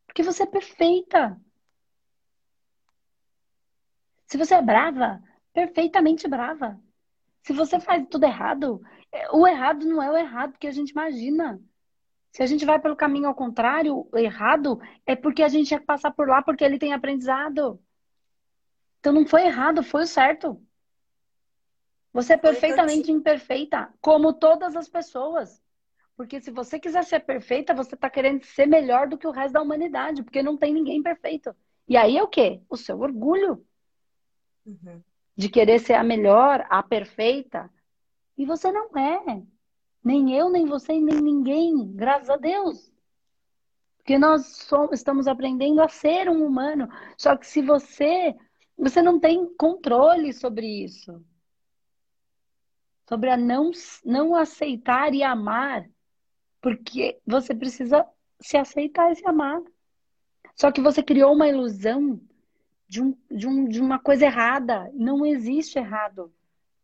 Porque 0.07 0.23
você 0.23 0.43
é 0.45 0.47
perfeita. 0.47 1.41
Se 4.27 4.37
você 4.37 4.55
é 4.55 4.63
brava, 4.63 5.23
perfeitamente 5.53 6.29
brava. 6.29 6.81
Se 7.43 7.53
você 7.53 7.81
faz 7.81 8.07
tudo 8.11 8.25
errado, 8.25 8.83
é, 9.13 9.31
o 9.31 9.47
errado 9.47 9.87
não 9.87 10.03
é 10.03 10.11
o 10.11 10.17
errado 10.17 10.59
que 10.59 10.67
a 10.67 10.73
gente 10.73 10.91
imagina. 10.91 11.61
Se 12.39 12.43
a 12.45 12.47
gente 12.47 12.65
vai 12.65 12.79
pelo 12.79 12.95
caminho 12.95 13.27
ao 13.27 13.35
contrário, 13.35 14.09
errado 14.15 14.81
é 15.05 15.17
porque 15.17 15.43
a 15.43 15.49
gente 15.49 15.67
tinha 15.67 15.81
que 15.81 15.87
passar 15.87 16.13
por 16.13 16.29
lá 16.29 16.41
porque 16.41 16.63
ele 16.63 16.79
tem 16.79 16.93
aprendizado. 16.93 17.83
Então 19.01 19.13
não 19.13 19.27
foi 19.27 19.43
errado, 19.43 19.83
foi 19.83 20.05
o 20.05 20.07
certo. 20.07 20.63
Você 22.13 22.35
é 22.35 22.37
perfeitamente 22.37 23.11
imperfeita, 23.11 23.93
como 24.01 24.33
todas 24.33 24.77
as 24.77 24.89
pessoas. 24.89 25.61
Porque 26.17 26.41
se 26.41 26.53
você 26.53 26.79
quiser 26.79 27.03
ser 27.03 27.19
perfeita, 27.19 27.75
você 27.75 27.97
está 27.97 28.09
querendo 28.09 28.45
ser 28.45 28.67
melhor 28.67 29.09
do 29.09 29.19
que 29.19 29.27
o 29.27 29.33
resto 29.33 29.55
da 29.55 29.61
humanidade, 29.63 30.23
porque 30.23 30.41
não 30.41 30.57
tem 30.57 30.73
ninguém 30.73 31.03
perfeito. 31.03 31.53
E 31.89 31.97
aí 31.97 32.17
é 32.17 32.23
o 32.23 32.29
quê? 32.29 32.63
O 32.69 32.77
seu 32.77 33.01
orgulho. 33.01 33.67
Uhum 34.65 35.03
de 35.39 35.49
querer 35.49 35.79
ser 35.79 35.95
a 35.95 36.03
melhor, 36.03 36.67
a 36.69 36.83
perfeita. 36.83 37.71
E 38.37 38.45
você 38.45 38.73
não 38.73 38.89
é. 38.99 39.41
Nem 40.03 40.37
eu, 40.37 40.49
nem 40.51 40.67
você, 40.67 40.93
nem 41.01 41.21
ninguém. 41.21 41.93
Graças 41.93 42.31
a 42.31 42.37
Deus. 42.37 42.93
Porque 43.99 44.19
nós 44.19 44.47
somos, 44.47 44.93
estamos 44.93 45.27
aprendendo 45.27 45.83
a 45.83 45.89
ser 45.89 46.29
um 46.29 46.45
humano. 46.45 46.89
Só 47.17 47.37
que 47.37 47.47
se 47.47 47.61
você. 47.61 48.35
Você 48.77 49.03
não 49.03 49.19
tem 49.19 49.45
controle 49.57 50.33
sobre 50.33 50.67
isso. 50.85 51.23
Sobre 53.09 53.31
a 53.31 53.37
não, 53.37 53.71
não 54.05 54.35
aceitar 54.35 55.13
e 55.13 55.23
amar. 55.23 55.89
Porque 56.61 57.21
você 57.27 57.55
precisa 57.55 58.07
se 58.41 58.57
aceitar 58.57 59.13
e 59.13 59.17
se 59.17 59.29
amar. 59.29 59.61
Só 60.55 60.73
que 60.73 60.81
você 60.81 61.03
criou 61.03 61.35
uma 61.35 61.49
ilusão 61.49 62.21
de, 62.89 63.03
um, 63.03 63.17
de, 63.31 63.47
um, 63.47 63.69
de 63.69 63.81
uma 63.81 63.99
coisa 63.99 64.25
errada. 64.25 64.91
Não 64.95 65.27
existe 65.27 65.79
errado. 65.79 66.33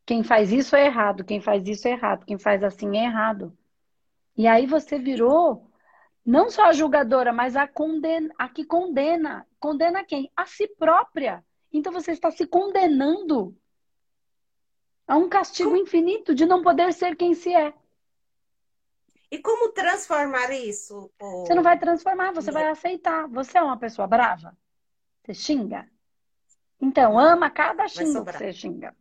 Quem 0.06 0.22
faz 0.22 0.52
isso 0.52 0.76
é 0.76 0.86
errado, 0.86 1.24
quem 1.24 1.40
faz 1.40 1.66
isso 1.66 1.88
é 1.88 1.92
errado, 1.92 2.26
quem 2.26 2.38
faz 2.38 2.62
assim 2.62 2.96
é 2.98 3.04
errado. 3.04 3.56
E 4.36 4.46
aí 4.46 4.66
você 4.66 4.98
virou 4.98 5.70
não 6.24 6.50
só 6.50 6.66
a 6.66 6.72
julgadora, 6.72 7.32
mas 7.32 7.56
a, 7.56 7.66
condena, 7.68 8.32
a 8.38 8.48
que 8.48 8.64
condena. 8.64 9.46
Condena 9.58 10.04
quem? 10.04 10.30
A 10.36 10.46
si 10.46 10.66
própria. 10.68 11.44
Então 11.72 11.92
você 11.92 12.12
está 12.12 12.30
se 12.30 12.46
condenando 12.46 13.56
a 15.06 15.16
um 15.16 15.28
castigo 15.28 15.70
como... 15.70 15.82
infinito 15.82 16.34
de 16.34 16.46
não 16.46 16.62
poder 16.62 16.92
ser 16.92 17.16
quem 17.16 17.34
se 17.34 17.54
é. 17.54 17.74
E 19.30 19.38
como 19.38 19.72
transformar 19.72 20.50
isso? 20.52 21.10
Você 21.18 21.54
não 21.54 21.62
vai 21.62 21.78
transformar, 21.78 22.32
você 22.32 22.50
vai 22.50 22.68
aceitar. 22.68 23.26
Você 23.28 23.58
é 23.58 23.62
uma 23.62 23.76
pessoa 23.76 24.06
brava? 24.06 24.56
Você 25.24 25.34
xinga? 25.34 25.88
Então, 26.80 27.18
ama 27.18 27.50
cada 27.50 27.88
xingo 27.88 28.24
que 28.24 28.32
você 28.32 28.52
xinga. 28.52 28.94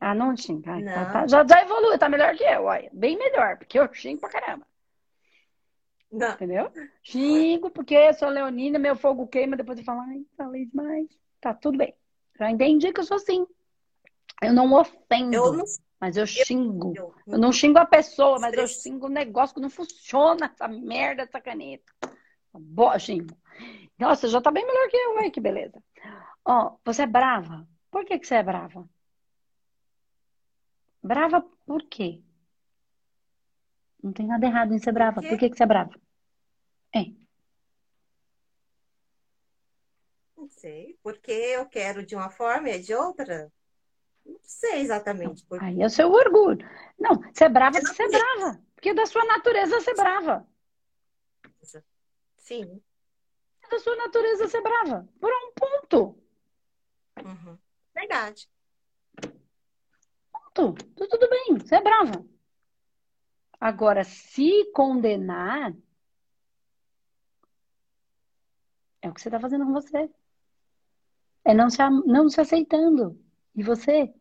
Ah, 0.00 0.14
não 0.14 0.36
xinga. 0.36 0.72
Ai, 0.72 0.82
não. 0.82 0.92
Tá, 0.92 1.06
tá. 1.06 1.26
Já, 1.26 1.46
já 1.46 1.62
evoluiu, 1.62 1.98
tá 1.98 2.08
melhor 2.08 2.34
que 2.36 2.44
eu, 2.44 2.64
olha. 2.64 2.88
Bem 2.92 3.16
melhor, 3.16 3.58
porque 3.58 3.78
eu 3.78 3.92
xingo 3.92 4.20
pra 4.20 4.30
caramba. 4.30 4.66
Não. 6.10 6.32
Entendeu? 6.32 6.70
Xingo 7.02 7.70
porque 7.70 7.94
eu 7.94 8.14
sou 8.14 8.28
leonina, 8.28 8.78
meu 8.78 8.96
fogo 8.96 9.26
queima, 9.26 9.56
depois 9.56 9.78
eu 9.78 9.84
falo, 9.84 10.00
ai, 10.00 10.24
falei 10.36 10.66
demais. 10.66 11.08
Tá 11.40 11.52
tudo 11.52 11.78
bem. 11.78 11.94
Já 12.38 12.50
entendi 12.50 12.92
que 12.92 13.00
eu 13.00 13.04
sou 13.04 13.16
assim. 13.16 13.46
Eu 14.40 14.52
não 14.52 14.72
ofendo, 14.72 15.34
eu 15.34 15.52
não... 15.52 15.64
mas 16.00 16.16
eu 16.16 16.26
xingo. 16.26 16.92
Eu, 16.96 17.14
eu, 17.26 17.32
eu, 17.34 17.38
não 17.38 17.52
xingo 17.52 17.78
a 17.78 17.84
pessoa, 17.84 18.38
mas 18.38 18.54
eu 18.54 18.66
xingo 18.68 19.06
o 19.06 19.10
negócio 19.10 19.54
que 19.54 19.60
não 19.60 19.68
funciona, 19.68 20.46
essa 20.46 20.68
merda, 20.68 21.22
essa 21.22 21.40
caneta. 21.40 21.92
Boa, 22.54 22.98
xingo. 22.98 23.36
Nossa, 23.98 24.28
já 24.28 24.40
tá 24.40 24.50
bem 24.50 24.64
melhor 24.64 24.88
que 24.88 24.96
eu, 24.96 25.18
ai, 25.18 25.30
que 25.30 25.40
beleza. 25.40 25.82
Ó, 26.44 26.76
você 26.84 27.02
é 27.02 27.06
brava. 27.06 27.66
Por 27.90 28.04
que, 28.04 28.18
que 28.18 28.26
você 28.26 28.36
é 28.36 28.42
brava? 28.42 28.88
Brava 31.02 31.40
por 31.64 31.82
quê? 31.84 32.22
Não 34.02 34.12
tem 34.12 34.26
nada 34.26 34.46
errado 34.46 34.74
em 34.74 34.78
ser 34.78 34.92
brava. 34.92 35.20
Por, 35.20 35.38
que, 35.38 35.50
que 35.50 35.56
você 35.56 35.62
é 35.62 35.66
brava? 35.66 35.92
Hein? 36.94 37.18
Não 40.36 40.48
sei. 40.48 40.98
Porque 41.02 41.32
eu 41.32 41.66
quero 41.66 42.04
de 42.04 42.14
uma 42.14 42.30
forma 42.30 42.70
e 42.70 42.80
de 42.80 42.94
outra? 42.94 43.52
Não 44.24 44.38
sei 44.42 44.80
exatamente. 44.80 45.44
Por 45.46 45.62
Aí 45.62 45.82
é 45.82 45.86
o 45.86 45.90
seu 45.90 46.10
orgulho. 46.10 46.58
Não, 46.98 47.16
você 47.16 47.44
é 47.44 47.48
brava 47.48 47.78
porque 47.78 47.94
você 47.94 48.02
é 48.02 48.08
brava. 48.08 48.62
Porque 48.74 48.88
é 48.90 48.94
da 48.94 49.06
sua 49.06 49.24
natureza 49.24 49.80
ser 49.80 49.94
brava. 49.94 50.48
Sim. 52.36 52.82
É 53.62 53.68
da 53.68 53.78
sua 53.78 53.96
natureza 53.96 54.48
ser 54.48 54.62
brava. 54.62 55.08
Por 55.20 55.30
um 55.30 55.52
ponto. 55.52 56.18
Uhum. 57.24 57.58
Verdade. 57.94 58.48
Ponto. 60.58 60.84
Tá 60.96 61.06
tudo 61.08 61.28
bem, 61.30 61.56
você 61.56 61.76
é 61.76 61.80
brava. 61.80 62.26
Agora, 63.60 64.02
se 64.02 64.64
condenar, 64.72 65.72
é 69.00 69.08
o 69.08 69.14
que 69.14 69.20
você 69.20 69.28
está 69.28 69.38
fazendo 69.38 69.64
com 69.64 69.72
você. 69.72 70.10
É 71.44 71.54
não 71.54 71.70
se, 71.70 71.78
não 72.06 72.28
se 72.28 72.40
aceitando. 72.40 73.16
E 73.54 73.62
você, 73.62 74.12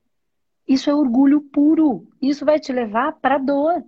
isso 0.67 0.91
é 0.91 0.93
orgulho 0.93 1.41
puro. 1.41 2.07
Isso 2.21 2.45
vai 2.45 2.59
te 2.59 2.71
levar 2.71 3.13
para 3.13 3.39
dor. 3.39 3.83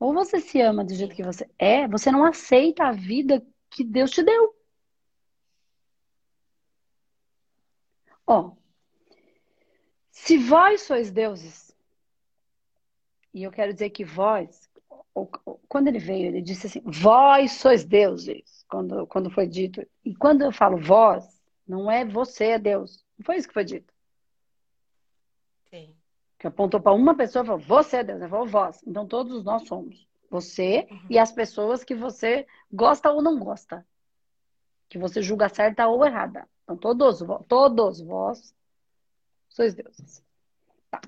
Ou 0.00 0.14
você 0.14 0.40
se 0.40 0.58
ama 0.62 0.86
do 0.86 0.94
jeito 0.94 1.14
que 1.14 1.22
você 1.22 1.46
é, 1.58 1.86
você 1.86 2.10
não 2.10 2.24
aceita 2.24 2.84
a 2.84 2.92
vida 2.92 3.46
que 3.68 3.84
Deus 3.84 4.10
te 4.10 4.22
deu. 4.22 4.56
Ó, 8.26 8.56
se 10.26 10.38
vós 10.38 10.82
sois 10.82 11.12
deuses, 11.12 11.72
e 13.32 13.44
eu 13.44 13.52
quero 13.52 13.72
dizer 13.72 13.90
que 13.90 14.04
vós, 14.04 14.68
quando 15.68 15.86
ele 15.86 16.00
veio, 16.00 16.26
ele 16.26 16.42
disse 16.42 16.66
assim: 16.66 16.82
vós 16.84 17.52
sois 17.52 17.84
deuses, 17.84 18.64
quando, 18.68 19.06
quando 19.06 19.30
foi 19.30 19.46
dito. 19.46 19.86
E 20.04 20.16
quando 20.16 20.42
eu 20.42 20.50
falo 20.50 20.78
vós, 20.78 21.40
não 21.64 21.88
é 21.88 22.04
você 22.04 22.46
é 22.46 22.58
Deus. 22.58 23.04
Não 23.16 23.24
foi 23.24 23.36
isso 23.36 23.46
que 23.46 23.54
foi 23.54 23.64
dito. 23.64 23.94
Que 26.40 26.48
apontou 26.48 26.80
para 26.80 26.92
uma 26.92 27.14
pessoa 27.14 27.44
e 27.44 27.46
falou: 27.46 27.60
Você 27.60 27.98
é 27.98 28.04
Deus. 28.04 28.20
Ele 28.20 28.28
falou: 28.28 28.48
Vós. 28.48 28.82
Então 28.84 29.06
todos 29.06 29.44
nós 29.44 29.64
somos. 29.68 30.08
Você 30.28 30.88
uhum. 30.90 31.06
e 31.08 31.18
as 31.20 31.30
pessoas 31.30 31.84
que 31.84 31.94
você 31.94 32.44
gosta 32.72 33.12
ou 33.12 33.22
não 33.22 33.38
gosta. 33.38 33.86
Que 34.88 34.98
você 34.98 35.22
julga 35.22 35.48
certa 35.48 35.86
ou 35.86 36.04
errada. 36.04 36.48
Então 36.64 36.76
todos, 36.76 37.22
todos 37.46 38.00
vós 38.00 38.52
sois 39.56 39.74
deuses. 39.74 40.22
Tá. 40.90 41.00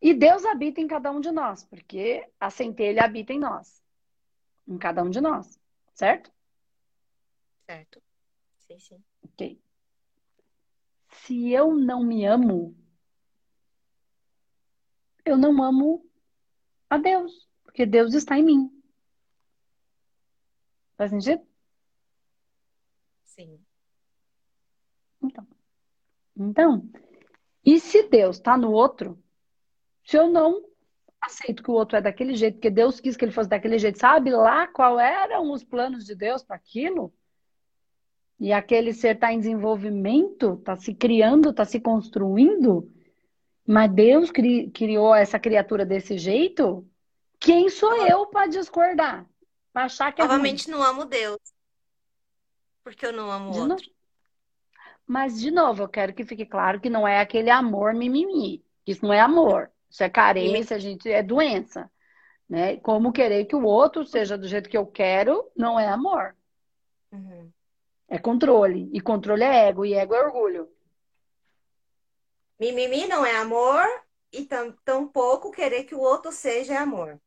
E 0.00 0.14
Deus 0.14 0.44
habita 0.44 0.80
em 0.80 0.86
cada 0.86 1.10
um 1.10 1.20
de 1.20 1.32
nós, 1.32 1.64
porque 1.64 2.24
a 2.38 2.48
centelha 2.48 3.04
habita 3.04 3.32
em 3.32 3.40
nós. 3.40 3.82
Em 4.68 4.78
cada 4.78 5.02
um 5.02 5.10
de 5.10 5.20
nós. 5.20 5.58
Certo? 5.92 6.32
Certo. 7.66 8.00
Sim, 8.58 8.78
sim. 8.78 9.04
Ok. 9.24 9.60
Se 11.08 11.50
eu 11.50 11.74
não 11.74 12.04
me 12.04 12.24
amo, 12.24 12.76
eu 15.24 15.36
não 15.36 15.60
amo 15.60 16.08
a 16.88 16.98
Deus, 16.98 17.48
porque 17.64 17.84
Deus 17.84 18.14
está 18.14 18.38
em 18.38 18.44
mim. 18.44 18.82
Faz 20.96 21.10
sentido? 21.10 21.44
Sim. 23.24 23.60
Então, 25.20 25.46
então 26.36 26.90
e 27.64 27.78
se 27.78 28.04
Deus 28.04 28.36
está 28.36 28.56
no 28.56 28.72
outro, 28.72 29.18
se 30.04 30.16
eu 30.16 30.28
não 30.28 30.62
aceito 31.20 31.62
que 31.62 31.70
o 31.70 31.74
outro 31.74 31.98
é 31.98 32.00
daquele 32.00 32.34
jeito, 32.34 32.54
porque 32.54 32.70
Deus 32.70 32.98
quis 32.98 33.16
que 33.16 33.24
ele 33.24 33.32
fosse 33.32 33.48
daquele 33.48 33.78
jeito, 33.78 33.98
sabe 33.98 34.30
lá 34.30 34.66
qual 34.66 34.98
eram 34.98 35.52
os 35.52 35.62
planos 35.62 36.04
de 36.04 36.14
Deus 36.14 36.42
para 36.42 36.56
aquilo? 36.56 37.12
E 38.38 38.52
aquele 38.52 38.94
ser 38.94 39.16
está 39.16 39.32
em 39.32 39.38
desenvolvimento, 39.38 40.54
está 40.54 40.74
se 40.74 40.94
criando, 40.94 41.50
está 41.50 41.66
se 41.66 41.78
construindo, 41.78 42.90
mas 43.66 43.92
Deus 43.92 44.30
cri, 44.30 44.70
criou 44.70 45.14
essa 45.14 45.38
criatura 45.38 45.84
desse 45.84 46.16
jeito, 46.16 46.88
quem 47.38 47.68
sou 47.68 48.06
eu 48.06 48.26
para 48.26 48.46
discordar? 48.46 49.26
Para 49.72 49.84
achar 49.84 50.12
que 50.12 50.22
é 50.22 50.24
Novamente 50.24 50.70
não 50.70 50.82
amo 50.82 51.04
Deus. 51.04 51.38
Porque 52.82 53.04
eu 53.04 53.12
não 53.12 53.30
amo 53.30 53.52
o 53.52 53.58
outro. 53.70 53.90
Mas, 55.10 55.40
de 55.40 55.50
novo, 55.50 55.82
eu 55.82 55.88
quero 55.88 56.14
que 56.14 56.24
fique 56.24 56.46
claro 56.46 56.80
que 56.80 56.88
não 56.88 57.06
é 57.06 57.18
aquele 57.18 57.50
amor 57.50 57.92
mimimi. 57.92 58.64
Isso 58.86 59.04
não 59.04 59.12
é 59.12 59.18
amor. 59.18 59.68
Isso 59.90 60.04
é 60.04 60.08
carência, 60.08 60.76
a 60.76 60.78
gente 60.78 61.10
é 61.10 61.20
doença. 61.20 61.90
Né? 62.48 62.76
Como 62.76 63.12
querer 63.12 63.44
que 63.46 63.56
o 63.56 63.64
outro 63.64 64.06
seja 64.06 64.38
do 64.38 64.46
jeito 64.46 64.70
que 64.70 64.76
eu 64.76 64.86
quero, 64.86 65.50
não 65.56 65.80
é 65.80 65.88
amor. 65.88 66.36
Uhum. 67.10 67.50
É 68.06 68.20
controle. 68.20 68.88
E 68.92 69.00
controle 69.00 69.42
é 69.42 69.66
ego. 69.66 69.84
E 69.84 69.94
ego 69.94 70.14
é 70.14 70.24
orgulho. 70.24 70.70
Mimimi 72.60 73.08
não 73.08 73.26
é 73.26 73.34
amor. 73.34 73.84
E 74.32 74.48
tampouco 74.84 75.50
querer 75.50 75.82
que 75.82 75.94
o 75.96 76.00
outro 76.00 76.30
seja 76.30 76.74
é 76.74 76.76
amor. 76.76 77.20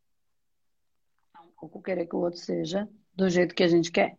Tampouco 1.33 1.81
querer 1.81 2.05
que 2.05 2.15
o 2.15 2.19
outro 2.19 2.39
seja 2.39 2.87
do 3.13 3.29
jeito 3.29 3.53
que 3.53 3.63
a 3.63 3.67
gente 3.67 3.91
quer. 3.91 4.17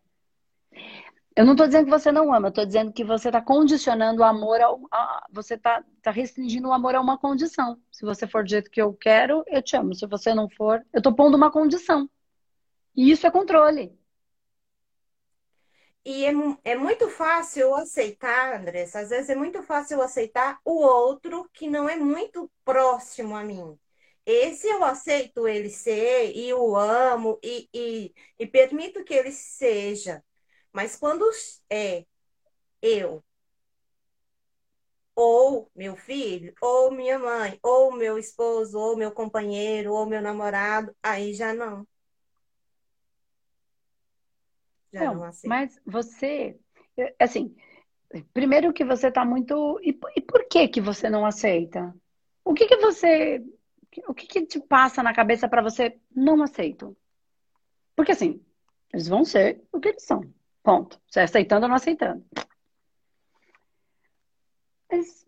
Eu 1.37 1.45
não 1.45 1.53
estou 1.55 1.67
dizendo 1.67 1.87
que 1.87 1.91
você 1.91 2.13
não 2.13 2.33
ama, 2.33 2.47
eu 2.47 2.51
estou 2.51 2.65
dizendo 2.65 2.93
que 2.93 3.05
você 3.05 3.29
está 3.29 3.43
condicionando 3.43 4.21
o 4.23 4.25
amor 4.25 4.61
a, 4.61 4.67
a 4.93 5.27
você 5.33 5.55
está 5.55 5.85
tá 6.01 6.11
restringindo 6.13 6.69
o 6.69 6.73
amor 6.73 6.95
a 6.95 7.01
uma 7.01 7.19
condição. 7.19 7.81
Se 7.91 8.05
você 8.05 8.27
for 8.27 8.45
do 8.45 8.51
jeito 8.51 8.71
que 8.71 8.81
eu 8.81 8.95
quero, 8.95 9.43
eu 9.49 9.61
te 9.63 9.77
amo. 9.77 9.95
Se 9.95 10.07
você 10.07 10.33
não 10.33 10.49
for, 10.51 10.85
eu 10.93 10.99
estou 10.99 11.15
pondo 11.15 11.37
uma 11.37 11.51
condição. 11.51 12.09
E 12.97 13.11
isso 13.11 13.27
é 13.27 13.31
controle. 13.31 13.99
E 16.05 16.25
é, 16.27 16.33
é 16.65 16.77
muito 16.77 17.09
fácil 17.09 17.75
aceitar, 17.75 18.61
Andressa, 18.61 19.01
às 19.01 19.09
vezes 19.11 19.31
é 19.31 19.35
muito 19.35 19.63
fácil 19.63 20.03
aceitar 20.03 20.61
o 20.65 20.83
outro 20.83 21.49
que 21.53 21.69
não 21.69 21.89
é 21.89 21.97
muito 21.97 22.51
próximo 22.65 23.35
a 23.35 23.43
mim. 23.43 23.79
Esse 24.27 24.69
eu 24.69 24.85
aceito 24.85 25.49
ele 25.49 25.71
ser 25.71 26.33
e 26.37 26.53
o 26.55 26.77
amo 26.77 27.39
e, 27.43 27.69
e, 27.75 28.15
e 28.39 28.47
permito 28.47 29.05
que 29.05 29.15
ele 29.15 29.33
seja. 29.33 30.23
Mas 30.75 30.97
quando 30.97 31.25
é 31.71 32.05
eu, 32.83 33.23
ou 35.15 35.71
meu 35.73 35.95
filho, 35.95 36.53
ou 36.61 36.91
minha 36.91 37.17
mãe, 37.17 37.61
ou 37.63 37.93
meu 37.93 38.19
esposo, 38.19 38.77
ou 38.77 38.97
meu 38.97 39.13
companheiro, 39.13 39.93
ou 39.93 40.05
meu 40.05 40.21
namorado, 40.21 40.93
aí 41.01 41.33
já 41.33 41.55
não. 41.55 41.87
Já 44.93 45.05
não, 45.05 45.15
não 45.15 45.31
Mas 45.45 45.81
você, 45.87 46.59
assim, 47.21 47.55
primeiro 48.33 48.73
que 48.73 48.85
você 48.85 49.07
está 49.07 49.25
muito. 49.25 49.79
E, 49.81 49.97
e, 50.17 50.21
por 50.21 50.49
que 50.49 50.67
que 50.67 50.81
você 50.81 51.09
não 51.09 51.25
aceita? 51.25 51.95
O 52.45 52.53
que 52.53 52.67
que 52.67 52.79
você. 52.79 53.41
O 54.09 54.13
que 54.13 54.27
que 54.27 54.45
te 54.45 54.59
passa 54.59 55.05
na 55.05 55.15
cabeça 55.15 55.49
para 55.49 55.63
você 55.63 56.01
não 56.13 56.43
aceito? 56.43 56.97
Porque 57.95 58.11
assim, 58.11 58.45
eles 58.93 59.07
vão 59.07 59.25
ser 59.25 59.63
o 59.71 59.79
que 59.79 59.91
eles 59.91 60.03
são. 60.03 60.35
Ponto. 60.65 60.99
Você 61.07 61.21
aceitando 61.21 61.67
ou 61.67 61.69
não 61.69 61.77
aceitando. 61.77 62.25
Mas 64.91 65.27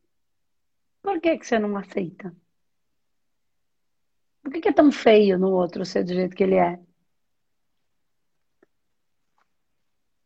por 1.03 1.21
que 1.21 1.37
que 1.39 1.47
você 1.47 1.59
não 1.59 1.77
aceita? 1.77 2.35
Por 4.43 4.51
que, 4.51 4.61
que 4.63 4.69
é 4.69 4.73
tão 4.73 4.91
feio 4.91 5.39
no 5.39 5.51
outro 5.51 5.85
ser 5.85 6.05
do 6.05 6.15
jeito 6.15 6.35
que 6.35 6.43
ele 6.43 6.55
é? 6.55 6.81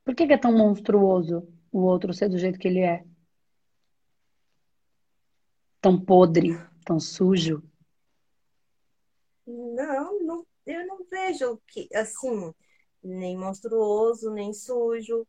Por 0.05 0.15
que, 0.15 0.27
que 0.27 0.33
é 0.33 0.39
tão 0.39 0.57
monstruoso 0.57 1.47
o 1.73 1.81
outro 1.81 2.15
ser 2.15 2.29
do 2.29 2.39
jeito 2.39 2.59
que 2.59 2.69
ele 2.69 2.81
é? 2.81 3.05
Tão 5.81 5.99
podre, 5.99 6.51
tão 6.85 7.01
sujo? 7.01 7.63
Não, 9.47 10.23
não 10.23 10.47
eu 10.67 10.87
não 10.87 11.05
vejo 11.05 11.61
que, 11.67 11.89
assim, 11.95 12.55
nem 13.03 13.37
monstruoso, 13.37 14.31
nem 14.31 14.53
sujo, 14.53 15.27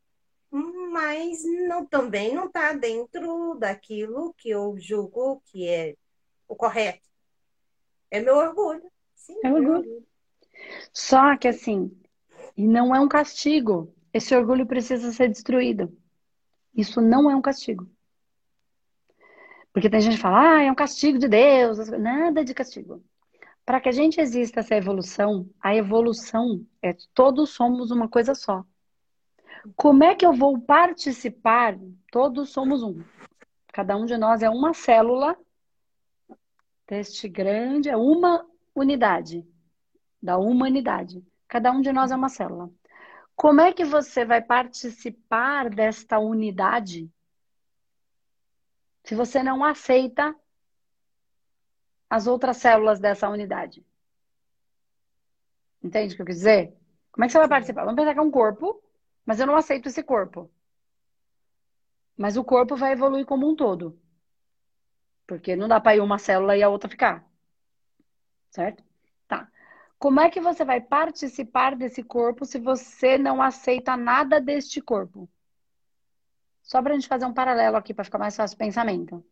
mas 0.52 1.44
não, 1.68 1.86
também 1.86 2.36
não 2.36 2.48
está 2.48 2.74
dentro 2.74 3.56
daquilo 3.56 4.34
que 4.38 4.50
eu 4.50 4.76
julgo 4.78 5.42
que 5.46 5.68
é 5.68 5.96
o 6.48 6.56
correto. 6.56 7.08
É 8.10 8.20
meu 8.20 8.36
orgulho. 8.36 8.92
Sim, 9.16 9.40
é 9.44 9.52
orgulho. 9.52 9.78
orgulho. 9.78 10.08
Só 10.92 11.38
que 11.38 11.48
assim, 11.48 11.92
e 12.58 12.68
não 12.68 12.94
é 12.94 13.00
um 13.00 13.08
castigo. 13.08 13.94
Esse 14.14 14.36
orgulho 14.36 14.66
precisa 14.66 15.12
ser 15.12 15.30
destruído. 15.30 15.98
Isso 16.76 17.02
não 17.02 17.32
é 17.32 17.36
um 17.36 17.42
castigo. 17.42 17.90
Porque 19.72 19.90
tem 19.90 20.02
gente 20.02 20.16
que 20.16 20.22
fala, 20.22 20.58
ah, 20.58 20.64
é 20.64 20.72
um 20.72 20.76
castigo 20.76 21.18
de 21.18 21.30
Deus. 21.30 21.78
Nada 21.88 22.44
de 22.44 22.54
castigo. 22.54 23.02
Para 23.72 23.80
que 23.80 23.88
a 23.88 23.94
gente 23.94 24.20
exista 24.20 24.60
essa 24.60 24.76
evolução, 24.76 25.50
a 25.62 25.74
evolução 25.74 26.68
é 26.82 26.94
todos 27.14 27.52
somos 27.52 27.90
uma 27.90 28.10
coisa 28.10 28.36
só. 28.36 28.66
Como 29.78 30.04
é 30.04 30.14
que 30.14 30.26
eu 30.26 30.34
vou 30.34 30.60
participar? 30.60 31.80
Todos 32.12 32.50
somos 32.50 32.84
um. 32.84 33.02
Cada 33.72 33.96
um 33.96 34.04
de 34.04 34.18
nós 34.18 34.44
é 34.44 34.50
uma 34.50 34.74
célula 34.74 35.38
deste 36.86 37.30
grande, 37.30 37.88
é 37.88 37.96
uma 37.96 38.46
unidade 38.76 39.48
da 40.22 40.38
humanidade. 40.38 41.26
Cada 41.48 41.72
um 41.72 41.80
de 41.80 41.94
nós 41.94 42.12
é 42.12 42.16
uma 42.18 42.28
célula. 42.28 42.70
Como 43.38 43.62
é 43.62 43.72
que 43.72 43.86
você 43.86 44.26
vai 44.26 44.42
participar 44.42 45.70
desta 45.70 46.20
unidade 46.20 47.10
se 49.06 49.16
você 49.16 49.42
não 49.42 49.64
aceita 49.64 50.36
as 52.12 52.28
outras 52.28 52.58
células 52.58 53.00
dessa 53.00 53.30
unidade? 53.30 53.86
Entende 55.82 56.13
o 56.13 56.15
que 56.17 56.21
eu 56.21 56.26
quis 56.26 56.36
dizer? 56.36 56.78
Como 57.10 57.24
é 57.24 57.28
que 57.28 57.32
você 57.32 57.39
vai 57.39 57.47
participar? 57.47 57.86
Vamos 57.86 57.95
pensar 57.95 58.13
que 58.13 58.19
é 58.19 58.24
um 58.24 58.30
corpo, 58.30 58.84
mas 59.26 59.39
eu 59.39 59.47
não 59.47 59.56
aceito 59.56 59.88
esse 59.88 60.04
corpo. 60.04 60.52
Mas 62.17 62.36
o 62.36 62.43
corpo 62.43 62.76
vai 62.76 62.91
evoluir 62.91 63.26
como 63.26 63.50
um 63.50 63.56
todo. 63.56 63.97
Porque 65.26 65.56
não 65.56 65.69
dá 65.69 65.80
para 65.80 65.95
ir 65.95 66.02
uma 66.02 66.17
célula 66.17 66.58
e 66.58 66.62
a 66.62 66.67
outra 66.67 66.89
ficar. 66.89 67.26
Certo? 68.50 68.84
Como 69.97 70.19
é 70.19 70.30
que 70.32 70.41
você 70.41 70.65
vai 70.65 70.82
participar 70.82 71.76
desse 71.76 72.04
corpo 72.04 72.43
se 72.43 72.60
você 72.60 73.19
não 73.19 73.39
aceita 73.39 73.95
nada 73.95 74.41
deste 74.41 74.82
corpo? 74.82 75.30
Só 76.63 76.82
para 76.82 76.93
a 76.93 76.95
gente 76.95 77.08
fazer 77.08 77.26
um 77.26 77.34
paralelo 77.34 77.78
aqui 77.78 77.93
para 77.93 78.04
ficar 78.04 78.17
mais 78.17 78.36
fácil 78.36 78.56
o 78.56 78.58
pensamento. 78.58 79.24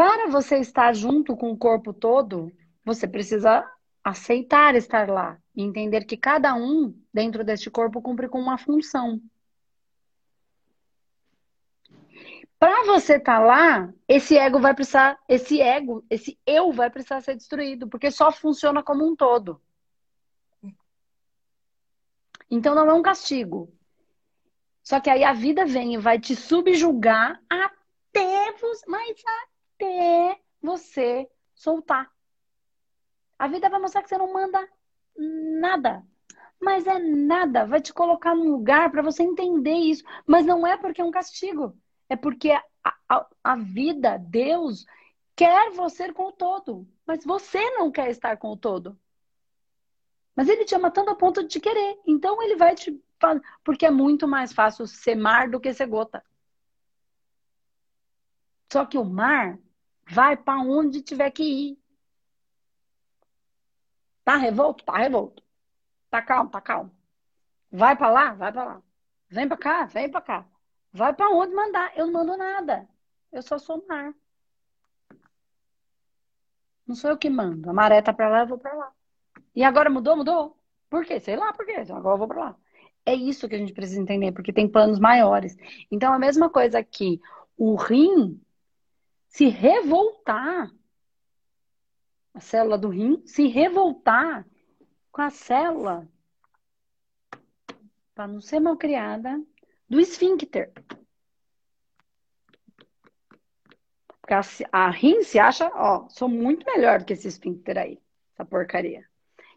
Para 0.00 0.28
você 0.28 0.56
estar 0.56 0.94
junto 0.94 1.36
com 1.36 1.52
o 1.52 1.58
corpo 1.58 1.92
todo, 1.92 2.50
você 2.82 3.06
precisa 3.06 3.70
aceitar 4.02 4.74
estar 4.74 5.06
lá 5.10 5.38
e 5.54 5.62
entender 5.62 6.06
que 6.06 6.16
cada 6.16 6.54
um 6.54 6.98
dentro 7.12 7.44
deste 7.44 7.70
corpo 7.70 8.00
cumpre 8.00 8.26
com 8.26 8.40
uma 8.40 8.56
função. 8.56 9.20
Para 12.58 12.82
você 12.86 13.16
estar 13.16 13.40
tá 13.40 13.44
lá, 13.44 13.92
esse 14.08 14.38
ego 14.38 14.58
vai 14.58 14.74
precisar, 14.74 15.18
esse 15.28 15.60
ego, 15.60 16.02
esse 16.08 16.38
eu 16.46 16.72
vai 16.72 16.88
precisar 16.88 17.20
ser 17.20 17.36
destruído, 17.36 17.86
porque 17.86 18.10
só 18.10 18.32
funciona 18.32 18.82
como 18.82 19.06
um 19.06 19.14
todo. 19.14 19.60
Então 22.50 22.74
não 22.74 22.88
é 22.88 22.94
um 22.94 23.02
castigo. 23.02 23.70
Só 24.82 24.98
que 24.98 25.10
aí 25.10 25.22
a 25.22 25.34
vida 25.34 25.66
vem 25.66 25.92
e 25.92 25.98
vai 25.98 26.18
te 26.18 26.34
subjugar 26.34 27.38
até 27.50 28.52
você, 28.52 28.86
mas 28.88 29.22
até 29.80 30.38
você 30.60 31.28
soltar. 31.54 32.10
A 33.38 33.48
vida 33.48 33.70
vai 33.70 33.80
mostrar 33.80 34.02
que 34.02 34.08
você 34.08 34.18
não 34.18 34.32
manda 34.32 34.68
nada. 35.16 36.04
Mas 36.60 36.86
é 36.86 36.98
nada. 36.98 37.66
Vai 37.66 37.80
te 37.80 37.92
colocar 37.92 38.34
num 38.34 38.50
lugar 38.50 38.90
para 38.90 39.02
você 39.02 39.22
entender 39.22 39.74
isso. 39.74 40.04
Mas 40.26 40.44
não 40.44 40.66
é 40.66 40.76
porque 40.76 41.00
é 41.00 41.04
um 41.04 41.10
castigo. 41.10 41.74
É 42.08 42.16
porque 42.16 42.50
a, 42.50 42.62
a, 43.08 43.26
a 43.42 43.56
vida, 43.56 44.18
Deus, 44.18 44.84
quer 45.34 45.70
você 45.70 46.12
com 46.12 46.28
o 46.28 46.32
todo. 46.32 46.86
Mas 47.06 47.24
você 47.24 47.70
não 47.70 47.90
quer 47.90 48.10
estar 48.10 48.36
com 48.36 48.52
o 48.52 48.56
todo. 48.56 48.98
Mas 50.36 50.48
ele 50.48 50.64
te 50.64 50.74
ama 50.74 50.90
tanto 50.90 51.10
a 51.10 51.14
ponto 51.14 51.42
de 51.42 51.48
te 51.48 51.60
querer. 51.60 51.98
Então 52.06 52.42
ele 52.42 52.56
vai 52.56 52.74
te. 52.74 53.02
Porque 53.64 53.86
é 53.86 53.90
muito 53.90 54.28
mais 54.28 54.52
fácil 54.52 54.86
ser 54.86 55.14
mar 55.14 55.48
do 55.48 55.60
que 55.60 55.72
ser 55.72 55.86
gota. 55.86 56.22
Só 58.70 58.84
que 58.84 58.96
o 58.96 59.04
mar 59.04 59.58
vai 60.10 60.36
para 60.36 60.60
onde 60.60 61.00
tiver 61.02 61.30
que 61.30 61.42
ir. 61.42 61.78
Tá 64.24 64.36
revolto? 64.36 64.84
Tá 64.84 64.96
revolto. 64.98 65.42
Tá 66.10 66.20
calmo? 66.20 66.50
Tá 66.50 66.60
calmo. 66.60 66.90
Vai 67.70 67.96
para 67.96 68.10
lá? 68.10 68.32
Vai 68.34 68.52
para 68.52 68.64
lá. 68.64 68.82
Vem 69.28 69.48
para 69.48 69.56
cá? 69.56 69.84
Vem 69.86 70.10
para 70.10 70.20
cá. 70.20 70.46
Vai 70.92 71.14
para 71.14 71.30
onde 71.30 71.54
mandar. 71.54 71.96
Eu 71.96 72.06
não 72.06 72.12
mando 72.12 72.36
nada. 72.36 72.88
Eu 73.30 73.42
só 73.42 73.58
sou 73.58 73.84
mar. 73.86 74.12
Não 76.86 76.96
sou 76.96 77.10
eu 77.10 77.18
que 77.18 77.30
mando. 77.30 77.70
A 77.70 77.72
maré 77.72 78.02
tá 78.02 78.12
para 78.12 78.28
lá, 78.28 78.40
eu 78.40 78.48
vou 78.48 78.58
para 78.58 78.72
lá. 78.74 78.92
E 79.54 79.62
agora 79.62 79.88
mudou? 79.88 80.16
Mudou? 80.16 80.58
Por 80.88 81.04
quê? 81.04 81.20
Sei 81.20 81.36
lá 81.36 81.52
por 81.52 81.64
quê. 81.64 81.84
Agora 81.88 82.14
eu 82.14 82.18
vou 82.18 82.26
para 82.26 82.40
lá. 82.40 82.56
É 83.06 83.14
isso 83.14 83.48
que 83.48 83.54
a 83.54 83.58
gente 83.58 83.72
precisa 83.72 84.00
entender, 84.00 84.32
porque 84.32 84.52
tem 84.52 84.68
planos 84.68 84.98
maiores. 84.98 85.56
Então, 85.90 86.12
a 86.12 86.18
mesma 86.18 86.50
coisa 86.50 86.82
que 86.82 87.20
o 87.56 87.76
rim 87.76 88.40
se 89.30 89.48
revoltar, 89.48 90.70
a 92.34 92.40
célula 92.40 92.76
do 92.76 92.88
rim 92.88 93.22
se 93.26 93.46
revoltar 93.46 94.46
com 95.10 95.22
a 95.22 95.30
célula, 95.30 96.06
para 98.14 98.26
não 98.26 98.40
ser 98.40 98.60
mal 98.60 98.76
criada, 98.76 99.42
do 99.88 100.00
esfíncter. 100.00 100.72
Porque 104.20 104.34
a, 104.34 104.40
a 104.72 104.90
rim 104.90 105.22
se 105.22 105.38
acha, 105.38 105.70
ó, 105.74 106.08
sou 106.08 106.28
muito 106.28 106.66
melhor 106.66 106.98
do 106.98 107.04
que 107.04 107.12
esse 107.12 107.28
esfíncter 107.28 107.78
aí, 107.78 108.02
essa 108.34 108.44
porcaria. 108.44 109.08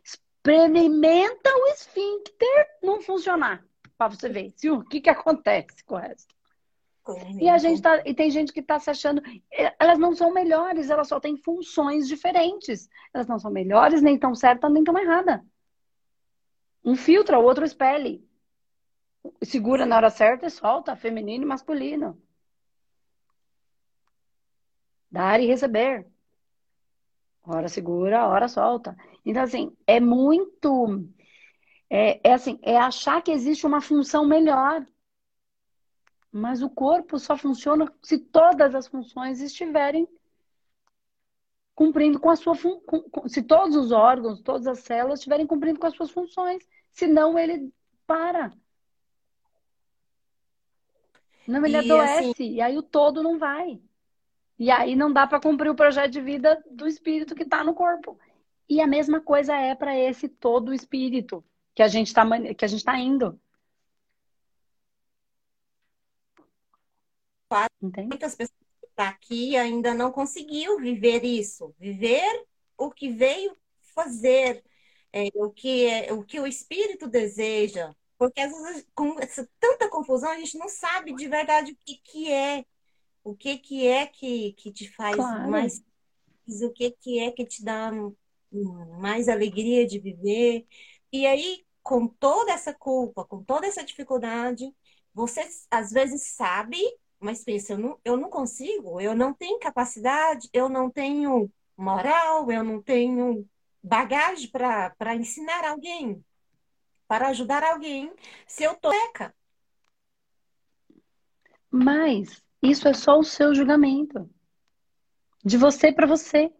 Experimenta 0.03 1.49
o 1.49 1.67
esfíncter 1.67 2.77
não 2.81 3.01
funcionar, 3.01 3.65
para 3.97 4.09
você 4.09 4.29
ver 4.29 4.53
o 4.69 4.83
que, 4.83 5.01
que 5.01 5.09
acontece 5.09 5.83
com 5.83 5.95
o 5.95 5.97
resto. 5.97 6.32
E 7.39 7.49
a 7.49 7.57
gente 7.57 7.81
tá, 7.81 8.01
e 8.05 8.13
tem 8.13 8.31
gente 8.31 8.53
que 8.53 8.61
está 8.61 8.79
se 8.79 8.89
achando, 8.89 9.21
elas 9.77 9.99
não 9.99 10.15
são 10.15 10.31
melhores, 10.31 10.89
elas 10.89 11.07
só 11.07 11.19
têm 11.19 11.35
funções 11.35 12.07
diferentes. 12.07 12.89
Elas 13.13 13.27
não 13.27 13.37
são 13.37 13.51
melhores, 13.51 14.01
nem 14.01 14.17
tão 14.17 14.33
certas, 14.33 14.71
nem 14.71 14.83
tão 14.83 14.97
erradas. 14.97 15.41
Um 16.83 16.95
filtra, 16.95 17.39
o 17.39 17.43
outro 17.43 17.65
espelhe. 17.65 18.25
Segura 19.41 19.85
na 19.85 19.97
hora 19.97 20.09
certa 20.09 20.45
e 20.45 20.49
solta, 20.49 20.95
feminino 20.95 21.43
e 21.43 21.47
masculino. 21.47 22.21
Dar 25.11 25.39
e 25.41 25.45
receber. 25.45 26.07
Hora 27.45 27.67
segura, 27.67 28.27
hora 28.27 28.47
solta. 28.47 28.95
Então, 29.25 29.43
assim, 29.43 29.75
é 29.85 29.99
muito. 29.99 31.05
É, 31.89 32.29
é 32.29 32.33
assim, 32.33 32.57
é 32.61 32.77
achar 32.77 33.21
que 33.21 33.31
existe 33.31 33.65
uma 33.67 33.81
função 33.81 34.25
melhor. 34.25 34.85
Mas 36.33 36.63
o 36.63 36.69
corpo 36.69 37.19
só 37.19 37.37
funciona 37.37 37.93
se 38.01 38.17
todas 38.17 38.73
as 38.73 38.87
funções 38.87 39.39
estiverem 39.39 40.07
cumprindo 41.75 42.19
com 42.19 42.31
a 42.31 42.35
sua 42.35 42.55
com, 42.57 43.27
se 43.27 43.43
todos 43.43 43.75
os 43.75 43.91
órgãos, 43.91 44.41
todas 44.41 44.65
as 44.65 44.79
células 44.79 45.19
estiverem 45.19 45.45
cumprindo 45.45 45.79
com 45.79 45.85
as 45.85 45.93
suas 45.93 46.09
funções, 46.09 46.67
senão 46.91 47.37
ele 47.37 47.71
para. 48.07 48.51
Não, 51.47 51.63
ele 51.63 51.75
e 51.75 51.79
adoece 51.79 52.31
assim... 52.31 52.53
e 52.53 52.61
aí 52.61 52.75
o 52.79 52.81
todo 52.81 53.21
não 53.21 53.37
vai. 53.37 53.79
E 54.57 54.71
aí 54.71 54.95
não 54.95 55.13
dá 55.13 55.27
para 55.27 55.39
cumprir 55.39 55.69
o 55.69 55.75
projeto 55.75 56.11
de 56.11 56.21
vida 56.21 56.63
do 56.71 56.87
espírito 56.87 57.35
que 57.35 57.43
está 57.43 57.63
no 57.63 57.75
corpo. 57.75 58.17
E 58.67 58.81
a 58.81 58.87
mesma 58.87 59.21
coisa 59.21 59.55
é 59.55 59.75
para 59.75 59.95
esse 59.95 60.27
todo 60.27 60.73
espírito 60.73 61.43
que 61.75 61.83
a 61.83 61.87
gente 61.87 62.07
está 62.07 62.23
que 62.55 62.65
a 62.65 62.67
gente 62.67 62.79
está 62.79 62.97
indo. 62.97 63.39
Entende? 67.81 68.07
Muitas 68.07 68.35
pessoas 68.35 68.57
que 68.57 68.85
estão 68.87 69.05
tá 69.05 69.09
aqui 69.09 69.55
ainda 69.57 69.93
não 69.93 70.11
conseguiu 70.11 70.79
viver 70.79 71.23
isso, 71.23 71.73
viver 71.79 72.45
o 72.77 72.91
que 72.91 73.09
veio 73.09 73.55
fazer, 73.93 74.63
é, 75.11 75.29
o, 75.35 75.49
que 75.49 75.85
é, 75.85 76.13
o 76.13 76.23
que 76.23 76.39
o 76.39 76.47
espírito 76.47 77.07
deseja. 77.07 77.93
Porque 78.17 78.39
às 78.41 78.51
vezes, 78.51 78.87
com 78.95 79.19
essa, 79.19 79.47
tanta 79.59 79.89
confusão, 79.89 80.31
a 80.31 80.37
gente 80.37 80.57
não 80.57 80.69
sabe 80.69 81.13
de 81.13 81.27
verdade 81.27 81.71
o 81.71 81.77
que, 81.85 81.97
que 81.97 82.31
é. 82.31 82.65
O 83.23 83.35
que, 83.35 83.57
que 83.57 83.87
é 83.87 84.05
que, 84.05 84.53
que 84.53 84.71
te 84.71 84.89
faz 84.89 85.15
claro. 85.15 85.49
mais. 85.49 85.81
O 86.61 86.69
que, 86.71 86.91
que 86.91 87.19
é 87.19 87.31
que 87.31 87.45
te 87.45 87.63
dá 87.63 87.91
mais 88.99 89.27
alegria 89.27 89.85
de 89.85 89.99
viver. 89.99 90.67
E 91.11 91.25
aí, 91.25 91.65
com 91.81 92.07
toda 92.07 92.51
essa 92.51 92.73
culpa, 92.73 93.25
com 93.25 93.43
toda 93.43 93.67
essa 93.67 93.83
dificuldade, 93.83 94.73
você 95.13 95.47
às 95.69 95.91
vezes 95.91 96.23
sabe 96.35 96.79
mas 97.23 97.43
pensa, 97.43 97.73
eu 97.73 97.77
não, 97.77 97.99
eu 98.03 98.17
não 98.17 98.29
consigo, 98.29 98.99
eu 98.99 99.15
não 99.15 99.33
tenho 99.33 99.57
capacidade, 99.59 100.49
eu 100.51 100.67
não 100.67 100.89
tenho 100.89 101.49
moral, 101.77 102.51
eu 102.51 102.63
não 102.63 102.81
tenho 102.81 103.47
bagagem 103.81 104.49
para 104.49 105.15
ensinar 105.15 105.65
alguém, 105.65 106.23
para 107.07 107.29
ajudar 107.29 107.63
alguém, 107.63 108.13
se 108.45 108.63
eu 108.63 108.75
tô 108.75 108.91
seca. 108.91 109.33
Mas 111.71 112.43
isso 112.61 112.87
é 112.87 112.93
só 112.93 113.17
o 113.17 113.23
seu 113.23 113.55
julgamento. 113.55 114.29
De 115.43 115.57
você 115.57 115.91
para 115.91 116.05
você. 116.05 116.53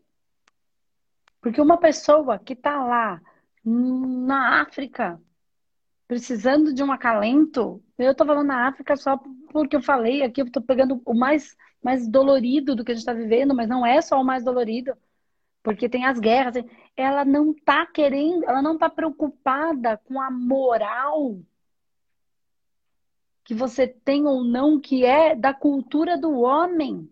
Porque 1.40 1.62
uma 1.62 1.78
pessoa 1.78 2.40
que 2.40 2.54
está 2.54 2.84
lá 2.84 3.22
na 3.64 4.62
África, 4.62 5.22
precisando 6.14 6.72
de 6.72 6.84
um 6.84 6.92
acalento, 6.92 7.84
eu 7.98 8.14
tô 8.14 8.24
falando 8.24 8.46
na 8.46 8.68
África 8.68 8.96
só 8.96 9.18
porque 9.52 9.76
eu 9.76 9.82
falei 9.82 10.22
aqui, 10.22 10.42
eu 10.42 10.52
tô 10.52 10.62
pegando 10.62 11.02
o 11.04 11.14
mais, 11.16 11.58
mais 11.82 12.08
dolorido 12.08 12.76
do 12.76 12.86
que 12.86 12.92
a 12.92 12.94
gente 12.94 13.02
está 13.02 13.14
vivendo, 13.14 13.56
mas 13.56 13.68
não 13.68 13.84
é 13.84 14.00
só 14.00 14.22
o 14.22 14.24
mais 14.24 14.44
dolorido, 14.44 14.96
porque 15.64 15.90
tem 15.90 16.06
as 16.06 16.20
guerras. 16.20 16.56
Ela 16.96 17.26
não 17.26 17.52
tá 17.52 17.88
querendo, 17.88 18.44
ela 18.44 18.62
não 18.62 18.78
tá 18.78 18.92
preocupada 18.92 19.98
com 20.06 20.22
a 20.22 20.30
moral 20.30 21.40
que 23.44 23.56
você 23.56 23.88
tem 23.88 24.28
ou 24.28 24.44
não, 24.44 24.80
que 24.80 25.04
é 25.04 25.36
da 25.36 25.52
cultura 25.52 26.16
do 26.16 26.42
homem. 26.42 27.10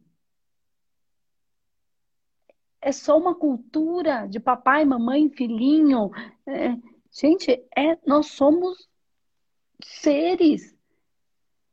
É 2.79 2.91
só 2.91 3.17
uma 3.17 3.33
cultura 3.33 4.27
de 4.27 4.39
papai, 4.39 4.85
mamãe, 4.85 5.27
filhinho. 5.29 6.11
É, 6.45 6.77
gente, 7.11 7.51
é, 7.75 7.97
nós 8.05 8.27
somos 8.27 8.90
seres 9.87 10.75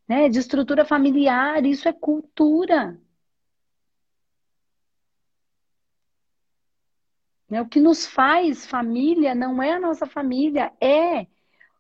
né, 0.09 0.29
de 0.29 0.39
estrutura 0.39 0.85
familiar, 0.85 1.65
isso 1.67 1.89
é 1.89 1.93
cultura. 1.93 2.99
Né, 7.49 7.61
o 7.61 7.69
que 7.69 7.81
nos 7.81 8.07
faz 8.07 8.67
família 8.67 9.35
não 9.35 9.63
é 9.63 9.73
a 9.73 9.81
nossa 9.81 10.07
família, 10.07 10.73
é 10.81 11.27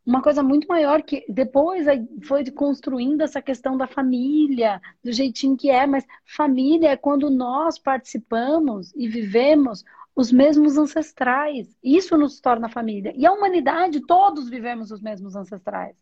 uma 0.05 0.23
coisa 0.23 0.43
muito 0.43 0.67
maior 0.67 1.03
que 1.03 1.25
depois 1.29 1.87
foi 2.27 2.43
construindo 2.51 3.21
essa 3.21 3.43
questão 3.43 3.77
da 3.77 3.87
família, 3.87 4.81
do 5.05 5.13
jeitinho 5.13 5.57
que 5.57 5.69
é, 5.69 5.87
mas 5.87 6.07
família 6.25 6.91
é 6.93 6.97
quando 6.97 7.29
nós 7.29 7.79
participamos 7.79 8.91
e 8.95 9.07
vivemos 9.07 9.85
os 10.17 10.33
mesmos 10.33 10.79
ancestrais. 10.79 11.77
Isso 11.85 12.17
nos 12.17 12.41
torna 12.41 12.71
família. 12.71 13.13
E 13.17 13.27
a 13.27 13.33
humanidade, 13.33 14.01
todos 14.07 14.49
vivemos 14.49 14.91
os 14.91 15.03
mesmos 15.03 15.37
ancestrais. 15.37 15.95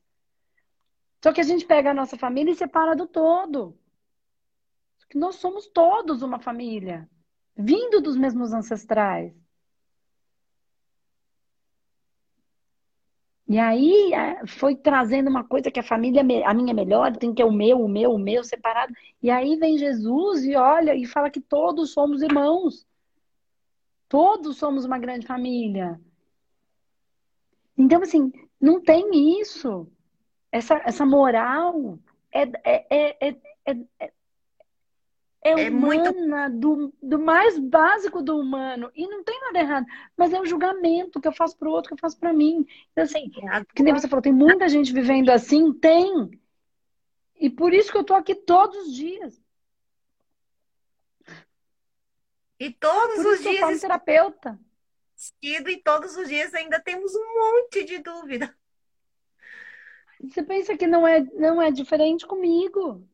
Só 1.22 1.32
que 1.32 1.40
a 1.40 1.44
gente 1.44 1.66
pega 1.66 1.90
a 1.90 1.94
nossa 1.94 2.16
família 2.16 2.52
e 2.52 2.56
separa 2.56 2.94
do 2.94 3.06
todo. 3.06 3.78
Nós 5.14 5.36
somos 5.36 5.66
todos 5.68 6.22
uma 6.22 6.38
família, 6.38 7.08
vindo 7.56 8.00
dos 8.00 8.16
mesmos 8.16 8.52
ancestrais. 8.52 9.32
E 13.48 13.58
aí 13.58 14.12
é, 14.12 14.44
foi 14.46 14.74
trazendo 14.74 15.30
uma 15.30 15.44
coisa 15.44 15.70
que 15.70 15.78
a 15.78 15.82
família, 15.82 16.20
a 16.20 16.54
minha 16.54 16.72
é 16.72 16.74
melhor, 16.74 17.16
tem 17.16 17.30
que 17.30 17.36
ter 17.36 17.44
o 17.44 17.52
meu, 17.52 17.80
o 17.80 17.88
meu, 17.88 18.12
o 18.12 18.18
meu 18.18 18.42
separado. 18.42 18.92
E 19.22 19.30
aí 19.30 19.56
vem 19.56 19.78
Jesus 19.78 20.44
e 20.44 20.56
olha 20.56 20.96
e 20.96 21.06
fala 21.06 21.30
que 21.30 21.40
todos 21.40 21.92
somos 21.92 22.22
irmãos. 22.22 22.84
Todos 24.08 24.56
somos 24.56 24.84
uma 24.84 24.98
grande 24.98 25.26
família. 25.26 26.00
Então, 27.78 28.02
assim, 28.02 28.32
não 28.60 28.80
tem 28.80 29.40
isso. 29.40 29.86
Essa, 30.56 30.80
essa 30.86 31.04
moral 31.04 31.98
é, 32.32 32.42
é, 32.64 32.86
é, 32.90 33.28
é, 33.28 33.36
é, 33.66 34.10
é 35.42 35.68
humana, 35.68 36.48
muito... 36.48 36.58
do, 36.58 36.94
do 37.02 37.18
mais 37.18 37.58
básico 37.58 38.22
do 38.22 38.38
humano. 38.38 38.90
E 38.94 39.06
não 39.06 39.22
tem 39.22 39.38
nada 39.38 39.58
errado. 39.58 39.86
Mas 40.16 40.32
é 40.32 40.40
o 40.40 40.46
julgamento 40.46 41.20
que 41.20 41.28
eu 41.28 41.32
faço 41.32 41.58
pro 41.58 41.70
outro, 41.70 41.88
que 41.88 41.94
eu 41.94 42.00
faço 42.00 42.18
para 42.18 42.32
mim. 42.32 42.66
Então, 42.92 43.04
assim, 43.04 43.30
é 43.52 43.64
que 43.74 43.82
nem 43.82 43.92
você 43.92 44.08
falou, 44.08 44.22
tem 44.22 44.32
muita 44.32 44.66
gente 44.66 44.94
vivendo 44.94 45.28
assim? 45.28 45.74
Tem. 45.74 46.30
E 47.38 47.50
por 47.50 47.74
isso 47.74 47.92
que 47.92 47.98
eu 47.98 48.04
tô 48.04 48.14
aqui 48.14 48.34
todos 48.34 48.86
os 48.86 48.94
dias. 48.94 49.38
E 52.58 52.70
todos 52.70 53.16
por 53.16 53.34
os 53.34 53.42
dias. 53.42 53.70
Eu 53.70 53.80
terapeuta. 53.80 54.58
E 55.42 55.76
todos 55.82 56.16
os 56.16 56.28
dias 56.28 56.54
ainda 56.54 56.80
temos 56.80 57.14
um 57.14 57.34
monte 57.34 57.84
de 57.84 57.98
dúvida. 57.98 58.56
Você 60.22 60.42
pensa 60.42 60.76
que 60.76 60.86
não 60.86 61.06
é, 61.06 61.20
não 61.34 61.60
é 61.60 61.70
diferente 61.70 62.26
comigo. 62.26 63.06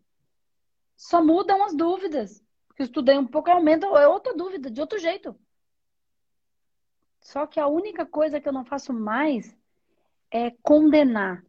Só 0.97 1.23
mudam 1.23 1.65
as 1.65 1.75
dúvidas. 1.75 2.43
Eu 2.79 2.85
estudei 2.85 3.17
um 3.19 3.27
pouco, 3.27 3.51
aumenta, 3.51 3.87
é 3.87 4.07
outra 4.07 4.35
dúvida, 4.35 4.71
de 4.71 4.81
outro 4.81 4.99
jeito. 4.99 5.39
Só 7.21 7.47
que 7.47 7.61
a 7.61 7.67
única 7.67 8.05
coisa 8.05 8.41
que 8.41 8.49
eu 8.49 8.53
não 8.53 8.65
faço 8.65 8.93
mais 8.93 9.57
é 10.31 10.51
condenar. 10.63 11.45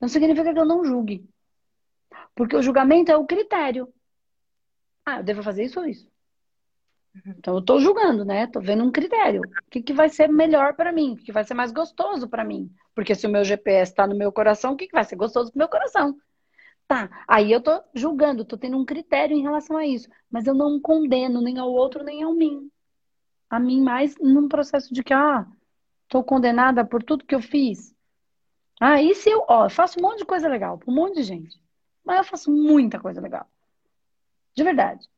Não 0.00 0.08
significa 0.08 0.52
que 0.52 0.58
eu 0.58 0.64
não 0.64 0.84
julgue. 0.84 1.26
Porque 2.34 2.56
o 2.56 2.62
julgamento 2.62 3.10
é 3.10 3.16
o 3.16 3.26
critério. 3.26 3.92
Ah, 5.04 5.18
eu 5.18 5.22
devo 5.22 5.42
fazer 5.42 5.64
isso 5.64 5.80
ou 5.80 5.86
isso. 5.86 6.10
Então 7.26 7.54
eu 7.54 7.60
estou 7.60 7.80
julgando, 7.80 8.24
né? 8.24 8.44
Estou 8.44 8.62
vendo 8.62 8.84
um 8.84 8.90
critério. 8.90 9.42
O 9.42 9.70
que, 9.70 9.82
que 9.82 9.92
vai 9.92 10.08
ser 10.08 10.28
melhor 10.28 10.74
para 10.74 10.92
mim? 10.92 11.12
O 11.12 11.16
que 11.16 11.32
vai 11.32 11.44
ser 11.44 11.54
mais 11.54 11.72
gostoso 11.72 12.28
para 12.28 12.44
mim? 12.44 12.70
Porque 12.94 13.14
se 13.14 13.26
o 13.26 13.30
meu 13.30 13.44
GPS 13.44 13.92
está 13.92 14.06
no 14.06 14.16
meu 14.16 14.30
coração, 14.32 14.72
o 14.72 14.76
que, 14.76 14.86
que 14.86 14.92
vai 14.92 15.04
ser 15.04 15.16
gostoso 15.16 15.50
para 15.50 15.56
o 15.56 15.60
meu 15.60 15.68
coração? 15.68 16.16
Tá, 16.86 17.24
aí 17.26 17.50
eu 17.50 17.62
tô 17.62 17.82
julgando, 17.94 18.44
tô 18.44 18.58
tendo 18.58 18.76
um 18.76 18.84
critério 18.84 19.36
em 19.36 19.42
relação 19.42 19.76
a 19.76 19.86
isso, 19.86 20.08
mas 20.30 20.46
eu 20.46 20.54
não 20.54 20.80
condeno 20.80 21.40
nem 21.40 21.58
ao 21.58 21.70
outro 21.72 22.04
nem 22.04 22.22
ao 22.22 22.34
mim. 22.34 22.70
A 23.48 23.58
mim 23.58 23.80
mais 23.82 24.14
num 24.18 24.48
processo 24.48 24.92
de 24.92 25.02
que, 25.02 25.14
ah, 25.14 25.46
tô 26.08 26.22
condenada 26.22 26.84
por 26.84 27.02
tudo 27.02 27.24
que 27.24 27.34
eu 27.34 27.40
fiz. 27.40 27.94
Ah, 28.80 29.00
e 29.00 29.14
se 29.14 29.30
eu, 29.30 29.44
ó, 29.48 29.66
eu 29.66 29.70
faço 29.70 29.98
um 29.98 30.02
monte 30.02 30.18
de 30.18 30.24
coisa 30.26 30.48
legal 30.48 30.78
pra 30.78 30.90
um 30.90 30.94
monte 30.94 31.14
de 31.16 31.22
gente. 31.22 31.62
Mas 32.04 32.18
eu 32.18 32.24
faço 32.24 32.50
muita 32.50 33.00
coisa 33.00 33.20
legal. 33.20 33.48
De 34.54 34.64
verdade. 34.64 35.08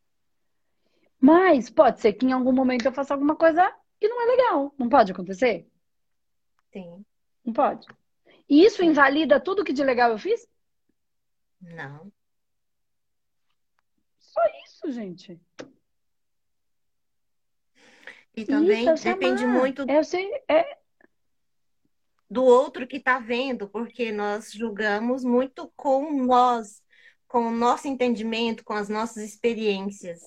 Mas 1.20 1.70
pode 1.70 2.00
ser 2.00 2.12
que 2.12 2.26
em 2.26 2.32
algum 2.32 2.52
momento 2.52 2.87
eu 2.87 2.92
faça 2.92 3.14
alguma 3.14 3.34
coisa 3.34 3.72
que 3.98 4.06
não 4.06 4.22
é 4.22 4.26
legal. 4.26 4.74
Não 4.78 4.88
pode 4.88 5.10
acontecer? 5.12 5.66
Sim. 6.72 7.04
Não 7.44 7.52
pode. 7.52 7.87
E 8.48 8.64
isso 8.64 8.83
invalida 8.83 9.40
tudo 9.40 9.64
que 9.64 9.72
de 9.72 9.83
legal 9.83 10.11
eu 10.11 10.18
fiz? 10.18 10.46
Não. 11.61 12.12
Só 14.18 14.40
isso, 14.64 14.90
gente. 14.90 15.40
E 18.37 18.44
também 18.44 18.92
isso, 18.92 19.04
depende 19.04 19.44
amar. 19.44 19.59
muito 19.61 19.88
é, 19.88 20.02
sei, 20.02 20.28
é... 20.48 20.78
do 22.28 22.42
outro 22.42 22.87
que 22.87 22.96
está 22.96 23.18
vendo, 23.20 23.68
porque 23.68 24.11
nós 24.11 24.52
julgamos 24.52 25.24
muito 25.24 25.72
com 25.76 26.24
nós, 26.24 26.83
com 27.28 27.46
o 27.46 27.50
nosso 27.52 27.87
entendimento, 27.87 28.64
com 28.64 28.72
as 28.72 28.88
nossas 28.88 29.22
experiências. 29.22 30.20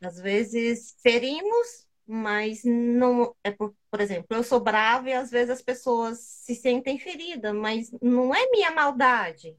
Às 0.00 0.18
vezes 0.18 0.96
ferimos, 1.02 1.86
mas 2.14 2.62
não 2.62 3.34
é 3.42 3.50
por, 3.50 3.74
por 3.90 3.98
exemplo, 3.98 4.36
eu 4.36 4.42
sou 4.42 4.60
brava 4.60 5.08
e 5.08 5.14
às 5.14 5.30
vezes 5.30 5.48
as 5.48 5.62
pessoas 5.62 6.18
se 6.18 6.54
sentem 6.54 6.98
feridas, 6.98 7.54
mas 7.54 7.90
não 8.02 8.34
é 8.34 8.50
minha 8.50 8.70
maldade. 8.70 9.56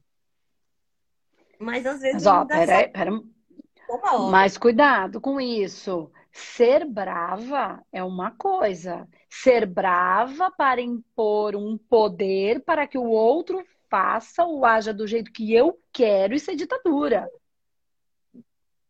Mas 1.58 1.84
às 1.84 2.00
vezes. 2.00 2.22
Mas, 2.22 2.26
ó, 2.26 2.44
pera, 2.44 2.88
pera... 2.88 3.10
Mas 4.30 4.56
cuidado 4.56 5.20
com 5.20 5.40
isso. 5.40 6.12
Ser 6.30 6.84
brava 6.84 7.84
é 7.90 8.04
uma 8.04 8.30
coisa. 8.30 9.08
Ser 9.28 9.66
brava 9.66 10.48
para 10.52 10.80
impor 10.80 11.56
um 11.56 11.76
poder 11.76 12.60
para 12.60 12.86
que 12.86 12.98
o 12.98 13.08
outro 13.08 13.64
faça 13.90 14.44
ou 14.44 14.64
haja 14.64 14.94
do 14.94 15.08
jeito 15.08 15.32
que 15.32 15.52
eu 15.52 15.76
quero, 15.92 16.34
isso 16.34 16.52
é 16.52 16.54
ditadura. 16.54 17.28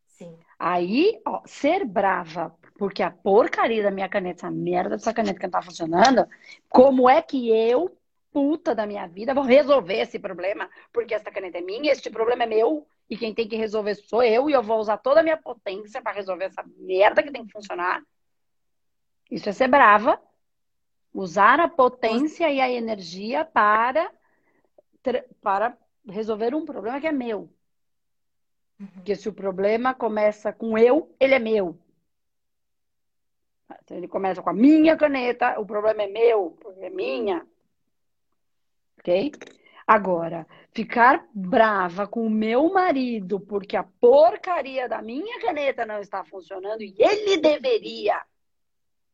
Sim. 0.05 0.37
Aí, 0.59 1.19
ó, 1.25 1.41
ser 1.45 1.83
brava 1.83 2.55
porque 2.77 3.01
a 3.01 3.11
porcaria 3.11 3.83
da 3.83 3.91
minha 3.91 4.09
caneta, 4.09 4.45
essa 4.45 4.51
merda 4.51 4.91
dessa 4.91 5.13
caneta 5.13 5.39
que 5.39 5.45
não 5.45 5.51
tá 5.51 5.61
funcionando, 5.61 6.27
como 6.69 7.09
é 7.09 7.21
que 7.21 7.49
eu 7.49 7.97
puta 8.35 8.75
da 8.75 8.85
minha 8.85 9.07
vida, 9.07 9.33
vou 9.33 9.45
resolver 9.45 9.97
esse 10.01 10.19
problema, 10.19 10.69
porque 10.91 11.13
essa 11.13 11.31
caneta 11.31 11.57
é 11.57 11.61
minha, 11.61 11.89
este 11.89 12.09
problema 12.09 12.43
é 12.43 12.45
meu, 12.45 12.85
e 13.09 13.15
quem 13.15 13.33
tem 13.33 13.47
que 13.47 13.55
resolver 13.55 13.95
sou 13.95 14.21
eu, 14.21 14.49
e 14.49 14.53
eu 14.53 14.61
vou 14.61 14.77
usar 14.77 14.97
toda 14.97 15.21
a 15.21 15.23
minha 15.23 15.37
potência 15.37 16.01
para 16.01 16.11
resolver 16.11 16.43
essa 16.43 16.61
merda 16.77 17.23
que 17.23 17.31
tem 17.31 17.45
que 17.45 17.53
funcionar. 17.53 18.03
Isso 19.31 19.47
é 19.47 19.53
ser 19.53 19.69
brava. 19.69 20.21
Usar 21.13 21.61
a 21.61 21.69
potência 21.69 22.51
e 22.51 22.59
a 22.59 22.69
energia 22.69 23.45
para, 23.45 24.11
para 25.41 25.77
resolver 26.05 26.53
um 26.53 26.65
problema 26.65 26.99
que 26.99 27.07
é 27.07 27.13
meu. 27.13 27.49
Uhum. 28.77 28.87
Porque 28.95 29.15
se 29.15 29.29
o 29.29 29.33
problema 29.33 29.93
começa 29.93 30.51
com 30.51 30.77
eu, 30.77 31.15
ele 31.21 31.35
é 31.35 31.39
meu. 31.39 31.79
Se 33.87 33.95
ele 33.95 34.07
começa 34.07 34.41
com 34.41 34.49
a 34.49 34.53
minha 34.53 34.95
caneta, 34.95 35.59
o 35.59 35.65
problema 35.65 36.03
é 36.03 36.07
meu, 36.07 36.57
é 36.79 36.89
minha 36.89 37.45
ok? 39.05 39.31
Agora, 39.85 40.47
ficar 40.73 41.27
brava 41.31 42.07
com 42.07 42.25
o 42.25 42.29
meu 42.29 42.73
marido 42.73 43.39
porque 43.39 43.77
a 43.77 43.83
porcaria 43.83 44.89
da 44.89 44.99
minha 44.99 45.39
caneta 45.39 45.85
não 45.85 45.99
está 45.99 46.23
funcionando 46.23 46.81
e 46.81 46.95
ele 46.97 47.37
deveria 47.37 48.19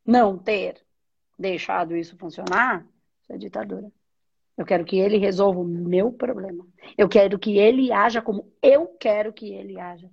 não 0.06 0.38
ter 0.38 0.82
deixado 1.38 1.96
isso 1.96 2.18
funcionar, 2.18 2.88
isso 3.22 3.34
é 3.34 3.38
ditadura. 3.38 3.92
Eu 4.58 4.66
quero 4.66 4.86
que 4.86 4.98
ele 4.98 5.18
resolva 5.18 5.60
o 5.60 5.66
meu 5.66 6.12
problema. 6.14 6.66
Eu 6.98 7.10
quero 7.10 7.38
que 7.38 7.58
ele 7.58 7.92
haja 7.92 8.22
como 8.22 8.50
eu 8.62 8.88
quero 8.88 9.34
que 9.34 9.52
ele 9.54 9.80
haja. 9.80 10.10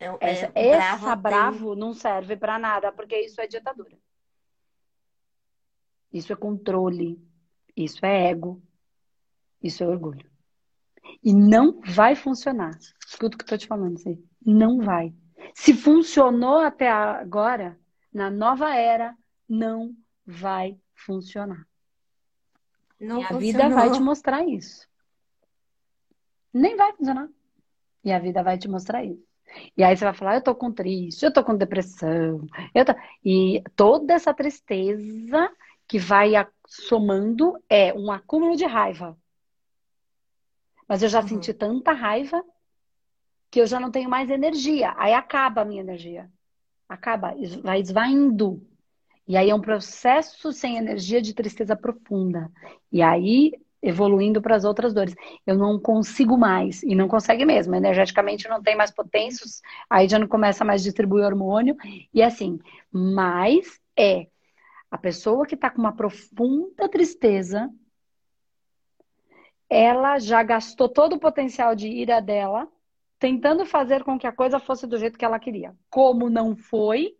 É, 0.00 0.16
essa, 0.20 0.52
é, 0.54 0.68
essa 0.68 1.16
bravo 1.16 1.70
tem... 1.70 1.80
não 1.80 1.92
serve 1.92 2.36
para 2.36 2.58
nada, 2.58 2.92
porque 2.92 3.18
isso 3.18 3.40
é 3.40 3.46
ditadura. 3.46 3.98
Isso 6.12 6.32
é 6.32 6.36
controle. 6.36 7.20
Isso 7.76 8.04
é 8.04 8.30
ego. 8.30 8.62
Isso 9.62 9.82
é 9.82 9.86
orgulho. 9.86 10.30
E 11.22 11.34
não 11.34 11.80
vai 11.80 12.14
funcionar. 12.14 12.78
Escuta 13.06 13.34
o 13.34 13.38
que 13.38 13.44
eu 13.44 13.48
tô 13.48 13.58
te 13.58 13.66
falando. 13.66 13.96
Não 14.44 14.80
vai. 14.80 15.12
Se 15.54 15.74
funcionou 15.74 16.58
até 16.58 16.88
agora, 16.88 17.78
na 18.12 18.30
nova 18.30 18.74
era, 18.74 19.16
não 19.48 19.96
vai 20.24 20.78
funcionar. 20.94 21.66
Não 23.00 23.20
e 23.20 23.24
a 23.24 23.32
vida 23.32 23.68
vai 23.68 23.90
te 23.90 24.00
mostrar 24.00 24.44
isso. 24.46 24.88
Nem 26.52 26.76
vai 26.76 26.92
funcionar. 26.92 27.28
E 28.04 28.12
a 28.12 28.18
vida 28.18 28.42
vai 28.42 28.58
te 28.58 28.68
mostrar 28.68 29.04
isso. 29.04 29.27
E 29.76 29.82
aí 29.82 29.96
você 29.96 30.04
vai 30.04 30.14
falar, 30.14 30.36
eu 30.36 30.42
tô 30.42 30.54
com 30.54 30.72
triste, 30.72 31.24
eu 31.24 31.32
tô 31.32 31.42
com 31.44 31.56
depressão. 31.56 32.46
Eu 32.74 32.84
tô... 32.84 32.94
E 33.24 33.62
toda 33.76 34.14
essa 34.14 34.34
tristeza 34.34 35.50
que 35.86 35.98
vai 35.98 36.32
somando 36.66 37.58
é 37.68 37.94
um 37.94 38.12
acúmulo 38.12 38.56
de 38.56 38.66
raiva. 38.66 39.16
Mas 40.88 41.02
eu 41.02 41.08
já 41.08 41.20
uhum. 41.20 41.28
senti 41.28 41.52
tanta 41.52 41.92
raiva 41.92 42.42
que 43.50 43.60
eu 43.60 43.66
já 43.66 43.80
não 43.80 43.90
tenho 43.90 44.08
mais 44.08 44.30
energia. 44.30 44.94
Aí 44.96 45.12
acaba 45.12 45.62
a 45.62 45.64
minha 45.64 45.80
energia. 45.80 46.30
Acaba, 46.88 47.34
vai 47.62 47.80
esvaindo. 47.80 48.66
E 49.26 49.36
aí 49.36 49.50
é 49.50 49.54
um 49.54 49.60
processo 49.60 50.52
sem 50.52 50.78
energia 50.78 51.20
de 51.20 51.34
tristeza 51.34 51.76
profunda. 51.76 52.50
E 52.90 53.02
aí 53.02 53.52
evoluindo 53.82 54.42
para 54.42 54.56
as 54.56 54.64
outras 54.64 54.92
dores. 54.92 55.14
Eu 55.46 55.56
não 55.56 55.78
consigo 55.78 56.36
mais, 56.36 56.82
e 56.82 56.94
não 56.94 57.08
consegue 57.08 57.44
mesmo, 57.44 57.74
energeticamente 57.74 58.48
não 58.48 58.62
tem 58.62 58.76
mais 58.76 58.90
potências, 58.90 59.62
aí 59.88 60.08
já 60.08 60.18
não 60.18 60.26
começa 60.26 60.64
mais 60.64 60.82
a 60.82 60.84
distribuir 60.84 61.24
hormônio, 61.24 61.76
e 62.12 62.22
assim, 62.22 62.58
mas 62.90 63.80
é 63.96 64.26
a 64.90 64.98
pessoa 64.98 65.46
que 65.46 65.54
está 65.54 65.70
com 65.70 65.78
uma 65.78 65.94
profunda 65.94 66.88
tristeza, 66.88 67.70
ela 69.68 70.18
já 70.18 70.42
gastou 70.42 70.88
todo 70.88 71.14
o 71.16 71.20
potencial 71.20 71.74
de 71.74 71.88
ira 71.88 72.20
dela, 72.20 72.66
tentando 73.18 73.66
fazer 73.66 74.02
com 74.02 74.18
que 74.18 74.26
a 74.26 74.32
coisa 74.32 74.58
fosse 74.58 74.86
do 74.86 74.98
jeito 74.98 75.18
que 75.18 75.24
ela 75.24 75.38
queria. 75.38 75.76
Como 75.90 76.30
não 76.30 76.56
foi, 76.56 77.16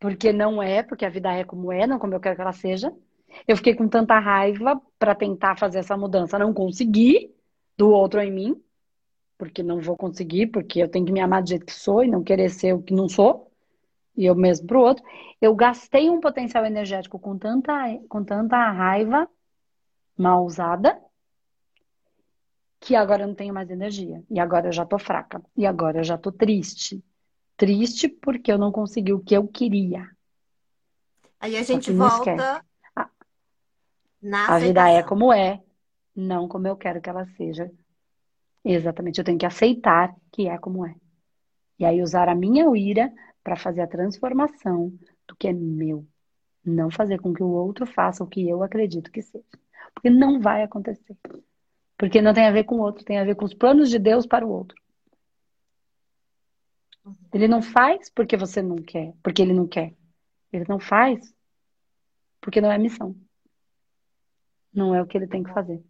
porque 0.00 0.32
não 0.32 0.60
é, 0.60 0.82
porque 0.82 1.04
a 1.04 1.10
vida 1.10 1.32
é 1.32 1.44
como 1.44 1.70
é, 1.70 1.86
não 1.86 1.98
como 1.98 2.14
eu 2.14 2.20
quero 2.20 2.34
que 2.34 2.42
ela 2.42 2.52
seja. 2.52 2.92
Eu 3.46 3.56
fiquei 3.56 3.74
com 3.74 3.88
tanta 3.88 4.18
raiva 4.18 4.80
para 4.98 5.14
tentar 5.14 5.56
fazer 5.56 5.78
essa 5.78 5.96
mudança, 5.96 6.38
não 6.38 6.52
consegui 6.52 7.34
do 7.76 7.90
outro 7.90 8.20
em 8.20 8.30
mim, 8.30 8.62
porque 9.36 9.62
não 9.62 9.80
vou 9.80 9.96
conseguir, 9.96 10.48
porque 10.48 10.80
eu 10.82 10.88
tenho 10.88 11.04
que 11.06 11.12
me 11.12 11.20
amar 11.20 11.42
do 11.42 11.48
jeito 11.48 11.66
que 11.66 11.72
sou 11.72 12.04
e 12.04 12.08
não 12.08 12.22
querer 12.22 12.50
ser 12.50 12.74
o 12.74 12.82
que 12.82 12.94
não 12.94 13.08
sou 13.08 13.52
e 14.16 14.26
eu 14.26 14.34
mesmo 14.34 14.66
para 14.66 14.78
o 14.78 14.82
outro, 14.82 15.04
eu 15.40 15.54
gastei 15.54 16.10
um 16.10 16.20
potencial 16.20 16.64
energético 16.64 17.18
com 17.18 17.38
tanta, 17.38 17.72
com 18.08 18.22
tanta 18.22 18.70
raiva 18.70 19.28
mal 20.16 20.44
usada 20.44 21.00
que 22.78 22.94
agora 22.94 23.22
eu 23.22 23.28
não 23.28 23.34
tenho 23.34 23.54
mais 23.54 23.70
energia. 23.70 24.22
E 24.28 24.40
agora 24.40 24.68
eu 24.68 24.72
já 24.72 24.84
tô 24.84 24.98
fraca. 24.98 25.40
E 25.56 25.64
agora 25.64 26.00
eu 26.00 26.04
já 26.04 26.18
tô 26.18 26.32
triste. 26.32 27.02
Triste 27.56 28.08
porque 28.08 28.50
eu 28.50 28.58
não 28.58 28.72
consegui 28.72 29.12
o 29.12 29.20
que 29.20 29.36
eu 29.36 29.46
queria. 29.46 30.08
Aí 31.38 31.56
a 31.56 31.62
gente 31.62 31.92
volta 31.92 32.64
na 34.22 34.54
a 34.54 34.58
vida 34.58 34.88
é 34.88 35.02
como 35.02 35.32
é, 35.32 35.60
não 36.14 36.46
como 36.46 36.68
eu 36.68 36.76
quero 36.76 37.00
que 37.00 37.10
ela 37.10 37.26
seja. 37.36 37.70
Exatamente, 38.64 39.18
eu 39.18 39.24
tenho 39.24 39.38
que 39.38 39.46
aceitar 39.46 40.14
que 40.30 40.48
é 40.48 40.56
como 40.56 40.86
é. 40.86 40.94
E 41.78 41.84
aí 41.84 42.00
usar 42.00 42.28
a 42.28 42.34
minha 42.34 42.64
ira 42.76 43.12
para 43.42 43.56
fazer 43.56 43.80
a 43.80 43.88
transformação 43.88 44.92
do 45.26 45.34
que 45.34 45.48
é 45.48 45.52
meu. 45.52 46.06
Não 46.64 46.90
fazer 46.90 47.20
com 47.20 47.34
que 47.34 47.42
o 47.42 47.48
outro 47.48 47.84
faça 47.84 48.22
o 48.22 48.26
que 48.26 48.48
eu 48.48 48.62
acredito 48.62 49.10
que 49.10 49.20
seja. 49.20 49.44
Porque 49.92 50.08
não 50.08 50.40
vai 50.40 50.62
acontecer. 50.62 51.16
Porque 51.98 52.22
não 52.22 52.32
tem 52.32 52.46
a 52.46 52.52
ver 52.52 52.64
com 52.64 52.76
o 52.76 52.82
outro, 52.82 53.04
tem 53.04 53.18
a 53.18 53.24
ver 53.24 53.34
com 53.34 53.44
os 53.44 53.54
planos 53.54 53.90
de 53.90 53.98
Deus 53.98 54.26
para 54.26 54.46
o 54.46 54.50
outro. 54.50 54.80
Uhum. 57.04 57.14
Ele 57.32 57.48
não 57.48 57.60
faz 57.60 58.08
porque 58.10 58.36
você 58.36 58.62
não 58.62 58.76
quer, 58.76 59.12
porque 59.22 59.42
ele 59.42 59.52
não 59.52 59.66
quer. 59.66 59.92
Ele 60.52 60.64
não 60.68 60.78
faz 60.78 61.34
porque 62.40 62.60
não 62.60 62.70
é 62.70 62.78
missão. 62.78 63.16
Não 64.72 64.94
é 64.94 65.02
o 65.02 65.06
que 65.06 65.16
ele 65.16 65.26
tem 65.26 65.42
que 65.42 65.52
fazer. 65.52 65.82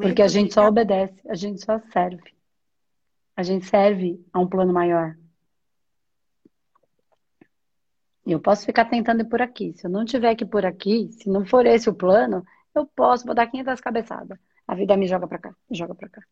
Porque 0.00 0.22
a 0.22 0.28
gente 0.28 0.52
só 0.52 0.66
obedece, 0.66 1.22
a 1.28 1.34
gente 1.34 1.64
só 1.64 1.78
serve. 1.92 2.34
A 3.34 3.42
gente 3.42 3.64
serve 3.66 4.24
a 4.32 4.38
um 4.38 4.46
plano 4.46 4.72
maior. 4.72 5.16
Eu 8.26 8.40
posso 8.40 8.64
ficar 8.66 8.84
tentando 8.84 9.22
ir 9.22 9.28
por 9.28 9.40
aqui. 9.40 9.72
Se 9.74 9.86
eu 9.86 9.90
não 9.90 10.04
tiver 10.04 10.34
que 10.34 10.44
ir 10.44 10.48
por 10.48 10.64
aqui, 10.64 11.10
se 11.12 11.28
não 11.28 11.44
for 11.44 11.66
esse 11.66 11.88
o 11.88 11.94
plano, 11.94 12.44
eu 12.74 12.86
posso, 12.86 13.24
vou 13.24 13.34
dar 13.34 13.46
500 13.46 13.80
cabeçadas. 13.80 14.38
A 14.66 14.74
vida 14.74 14.96
me 14.96 15.06
joga 15.06 15.26
para 15.26 15.38
cá, 15.38 15.56
me 15.68 15.76
joga 15.76 15.94
para 15.94 16.08
cá. 16.08 16.22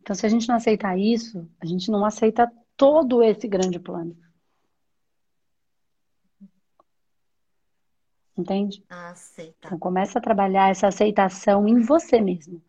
Então, 0.00 0.16
se 0.16 0.26
a 0.26 0.28
gente 0.28 0.48
não 0.48 0.56
aceitar 0.56 0.98
isso, 0.98 1.48
a 1.60 1.66
gente 1.66 1.90
não 1.90 2.04
aceita 2.04 2.50
todo 2.76 3.22
esse 3.22 3.46
grande 3.46 3.78
plano. 3.78 4.16
Entende? 8.36 8.84
Aceita. 8.88 9.66
Então, 9.66 9.78
começa 9.78 10.18
a 10.18 10.22
trabalhar 10.22 10.70
essa 10.70 10.88
aceitação 10.88 11.68
em 11.68 11.80
você 11.80 12.20
mesmo. 12.20 12.62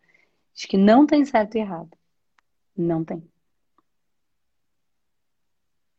De 0.54 0.68
que 0.68 0.78
não 0.78 1.06
tem 1.06 1.26
certo 1.26 1.56
e 1.56 1.60
errado. 1.60 1.98
Não 2.76 3.04
tem. 3.04 3.24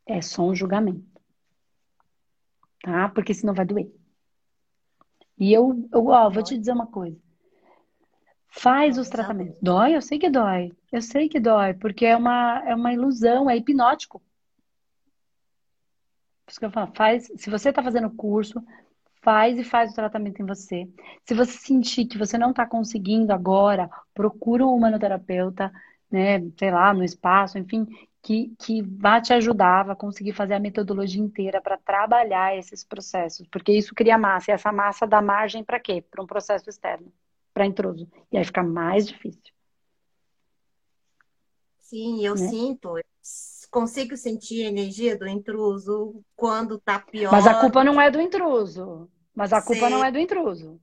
É 0.05 0.21
só 0.21 0.43
um 0.43 0.55
julgamento. 0.55 1.05
Tá? 2.83 3.09
Porque 3.09 3.33
senão 3.33 3.53
vai 3.53 3.65
doer. 3.65 3.91
E 5.37 5.51
eu, 5.51 5.87
eu 5.91 6.07
ó, 6.07 6.29
vou 6.29 6.43
te 6.43 6.57
dizer 6.57 6.71
uma 6.71 6.87
coisa. 6.87 7.19
Faz 8.47 8.97
os 8.97 9.09
tratamentos. 9.09 9.57
Dói? 9.61 9.95
Eu 9.95 10.01
sei 10.01 10.17
que 10.17 10.29
dói. 10.29 10.71
Eu 10.91 11.01
sei 11.01 11.27
que 11.27 11.39
dói, 11.39 11.73
porque 11.73 12.05
é 12.05 12.15
uma, 12.15 12.63
é 12.65 12.73
uma 12.73 12.93
ilusão, 12.93 13.49
é 13.49 13.57
hipnótico. 13.57 14.19
Por 16.45 16.51
isso 16.51 16.59
que 16.59 16.65
eu 16.65 16.71
falo, 16.71 16.91
faz, 16.95 17.29
se 17.35 17.49
você 17.49 17.69
está 17.69 17.83
fazendo 17.83 18.09
curso, 18.11 18.63
faz 19.25 19.57
e 19.57 19.63
faz 19.63 19.91
o 19.91 19.95
tratamento 19.95 20.39
em 20.39 20.45
você. 20.45 20.87
Se 21.25 21.33
você 21.33 21.53
sentir 21.53 22.05
que 22.05 22.17
você 22.17 22.37
não 22.37 22.51
está 22.51 22.65
conseguindo 22.65 23.33
agora, 23.33 23.89
procura 24.13 24.63
um 24.63 24.75
humanoterapeuta, 24.75 25.71
né, 26.11 26.39
sei 26.59 26.69
lá, 26.69 26.93
no 26.93 27.03
espaço, 27.03 27.57
enfim, 27.57 27.87
que, 28.21 28.53
que 28.59 28.83
vá 28.83 29.19
te 29.19 29.33
ajudar, 29.33 29.83
vai 29.83 29.95
conseguir 29.95 30.33
fazer 30.33 30.53
a 30.53 30.59
metodologia 30.59 31.21
inteira 31.21 31.59
para 31.59 31.77
trabalhar 31.77 32.55
esses 32.55 32.83
processos, 32.83 33.47
porque 33.47 33.71
isso 33.71 33.95
cria 33.95 34.17
massa, 34.17 34.51
e 34.51 34.53
essa 34.53 34.71
massa 34.71 35.07
dá 35.07 35.21
margem 35.21 35.63
para 35.63 35.79
quê? 35.79 36.03
Para 36.09 36.23
um 36.23 36.27
processo 36.27 36.69
externo 36.69 37.11
para 37.55 37.65
intruso. 37.65 38.07
E 38.31 38.37
aí 38.37 38.43
fica 38.43 38.61
mais 38.61 39.07
difícil. 39.07 39.53
Sim, 41.79 42.25
eu 42.25 42.35
né? 42.35 42.49
sinto, 42.49 42.97
eu 42.97 43.03
consigo 43.71 44.17
sentir 44.17 44.65
a 44.65 44.69
energia 44.69 45.17
do 45.17 45.25
intruso 45.25 46.21
quando 46.35 46.77
tá 46.77 46.99
pior. 46.99 47.31
Mas 47.31 47.47
a 47.47 47.55
culpa 47.61 47.83
não 47.83 47.99
é 48.01 48.11
do 48.11 48.19
intruso. 48.19 49.09
Mas 49.35 49.51
a 49.51 49.61
sei. 49.61 49.73
culpa 49.73 49.89
não 49.89 50.03
é 50.03 50.11
do 50.11 50.17
intruso. 50.17 50.79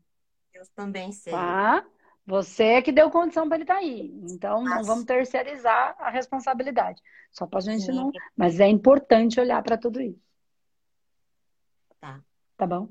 Eu 0.52 0.62
também 0.74 1.10
sei. 1.10 1.32
Tá? 1.32 1.84
Você 2.24 2.64
é 2.64 2.82
que 2.82 2.92
deu 2.92 3.10
condição 3.10 3.48
para 3.48 3.56
ele 3.56 3.64
estar 3.64 3.74
tá 3.74 3.80
aí. 3.80 4.14
Então, 4.30 4.62
Mas... 4.62 4.76
não 4.76 4.84
vamos 4.84 5.04
terceirizar 5.04 5.96
a 5.98 6.10
responsabilidade. 6.10 7.02
Só 7.32 7.46
para 7.46 7.58
a 7.58 7.62
gente 7.62 7.86
Sim. 7.86 7.92
não. 7.92 8.12
Mas 8.36 8.60
é 8.60 8.68
importante 8.68 9.40
olhar 9.40 9.62
para 9.62 9.76
tudo 9.76 10.00
isso. 10.00 10.20
Tá. 12.00 12.20
Tá 12.56 12.66
bom? 12.66 12.88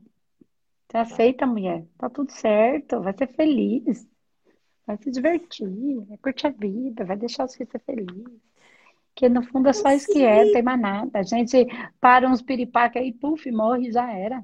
Você 0.89 0.97
aceita, 0.97 1.45
mulher. 1.45 1.85
Tá 1.97 2.09
tudo 2.09 2.31
certo. 2.31 2.99
Vai 3.01 3.13
ser 3.13 3.27
feliz. 3.27 4.05
Vai 4.85 4.97
se 4.97 5.09
divertir. 5.11 5.99
Vai 6.07 6.17
curtir 6.17 6.47
a 6.47 6.49
vida. 6.49 7.05
Vai 7.05 7.15
deixar 7.15 7.45
os 7.45 7.55
filhos 7.55 7.71
ser 7.71 7.79
felizes. 7.79 8.41
Porque 9.13 9.29
no 9.29 9.43
fundo 9.43 9.69
é 9.69 9.73
só 9.73 9.91
isso 9.91 10.11
que 10.11 10.23
é, 10.23 10.45
não 10.45 10.53
tem 10.53 10.63
mais 10.63 10.79
nada. 10.79 11.19
A 11.19 11.23
gente 11.23 11.67
para 11.99 12.29
uns 12.29 12.41
piripaca 12.41 12.99
aí, 12.99 13.13
puf, 13.13 13.49
morre 13.51 13.91
já 13.91 14.11
era. 14.11 14.43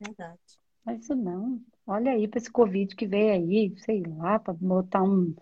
Verdade. 0.00 0.38
Mas 0.84 1.02
isso 1.02 1.14
não. 1.14 1.60
Olha 1.86 2.12
aí 2.12 2.26
para 2.28 2.38
esse 2.38 2.50
Covid 2.50 2.94
que 2.94 3.06
veio 3.06 3.32
aí, 3.32 3.74
sei 3.78 4.02
lá, 4.02 4.38
para 4.38 4.54
botar 4.54 5.02
um. 5.02 5.34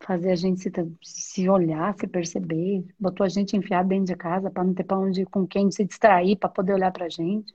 fazer 0.00 0.30
a 0.30 0.36
gente 0.36 0.60
se, 0.60 0.70
se 1.02 1.48
olhar, 1.48 1.94
se 1.94 2.06
perceber. 2.06 2.86
Botou 2.98 3.24
a 3.24 3.28
gente 3.28 3.56
enfiado 3.56 3.88
dentro 3.88 4.06
de 4.06 4.16
casa 4.16 4.50
para 4.50 4.64
não 4.64 4.74
ter 4.74 4.84
para 4.84 4.98
onde 4.98 5.24
com 5.26 5.46
quem 5.46 5.70
se 5.70 5.84
distrair, 5.84 6.36
para 6.36 6.48
poder 6.48 6.74
olhar 6.74 6.92
para 6.92 7.08
gente. 7.08 7.54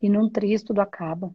E 0.00 0.08
num 0.08 0.28
triz 0.30 0.62
tudo 0.62 0.80
acaba. 0.80 1.32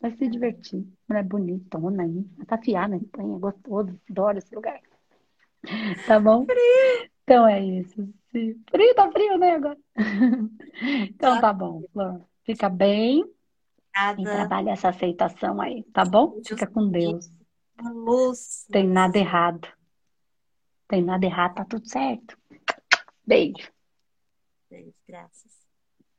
Vai 0.00 0.12
se 0.16 0.28
divertir. 0.28 0.86
Mulher 1.08 1.24
bonitona 1.24 2.02
aí. 2.02 2.24
Tá 2.46 2.58
fiada, 2.58 2.96
é 2.96 3.22
gostoso. 3.38 3.98
Adoro 4.10 4.38
esse 4.38 4.54
lugar. 4.54 4.80
Tá 6.06 6.18
bom? 6.18 6.46
Frio. 6.46 7.10
Então 7.22 7.46
é 7.46 7.62
isso. 7.62 8.08
Frio, 8.30 8.94
tá 8.96 9.10
frio, 9.12 9.36
né, 9.38 9.52
agora? 9.52 9.78
Então 10.82 11.38
tá 11.40 11.52
bom, 11.52 11.82
Flor. 11.92 12.29
Fica 12.44 12.68
bem. 12.68 13.24
Nada. 13.94 14.20
E 14.20 14.24
trabalha 14.24 14.70
essa 14.70 14.88
aceitação 14.88 15.60
aí, 15.60 15.82
tá 15.92 16.04
bom? 16.04 16.40
Fica 16.44 16.66
com 16.66 16.88
Deus. 16.88 17.30
Luz. 17.82 18.66
Tem 18.70 18.86
nada 18.86 19.18
errado. 19.18 19.68
Tem 20.86 21.02
nada 21.02 21.24
errado, 21.24 21.54
tá 21.54 21.64
tudo 21.64 21.88
certo. 21.88 22.38
Beijo. 23.26 23.70
Beijo, 24.68 24.94
graças. 25.06 25.52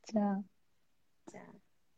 Tchau. 0.05 0.43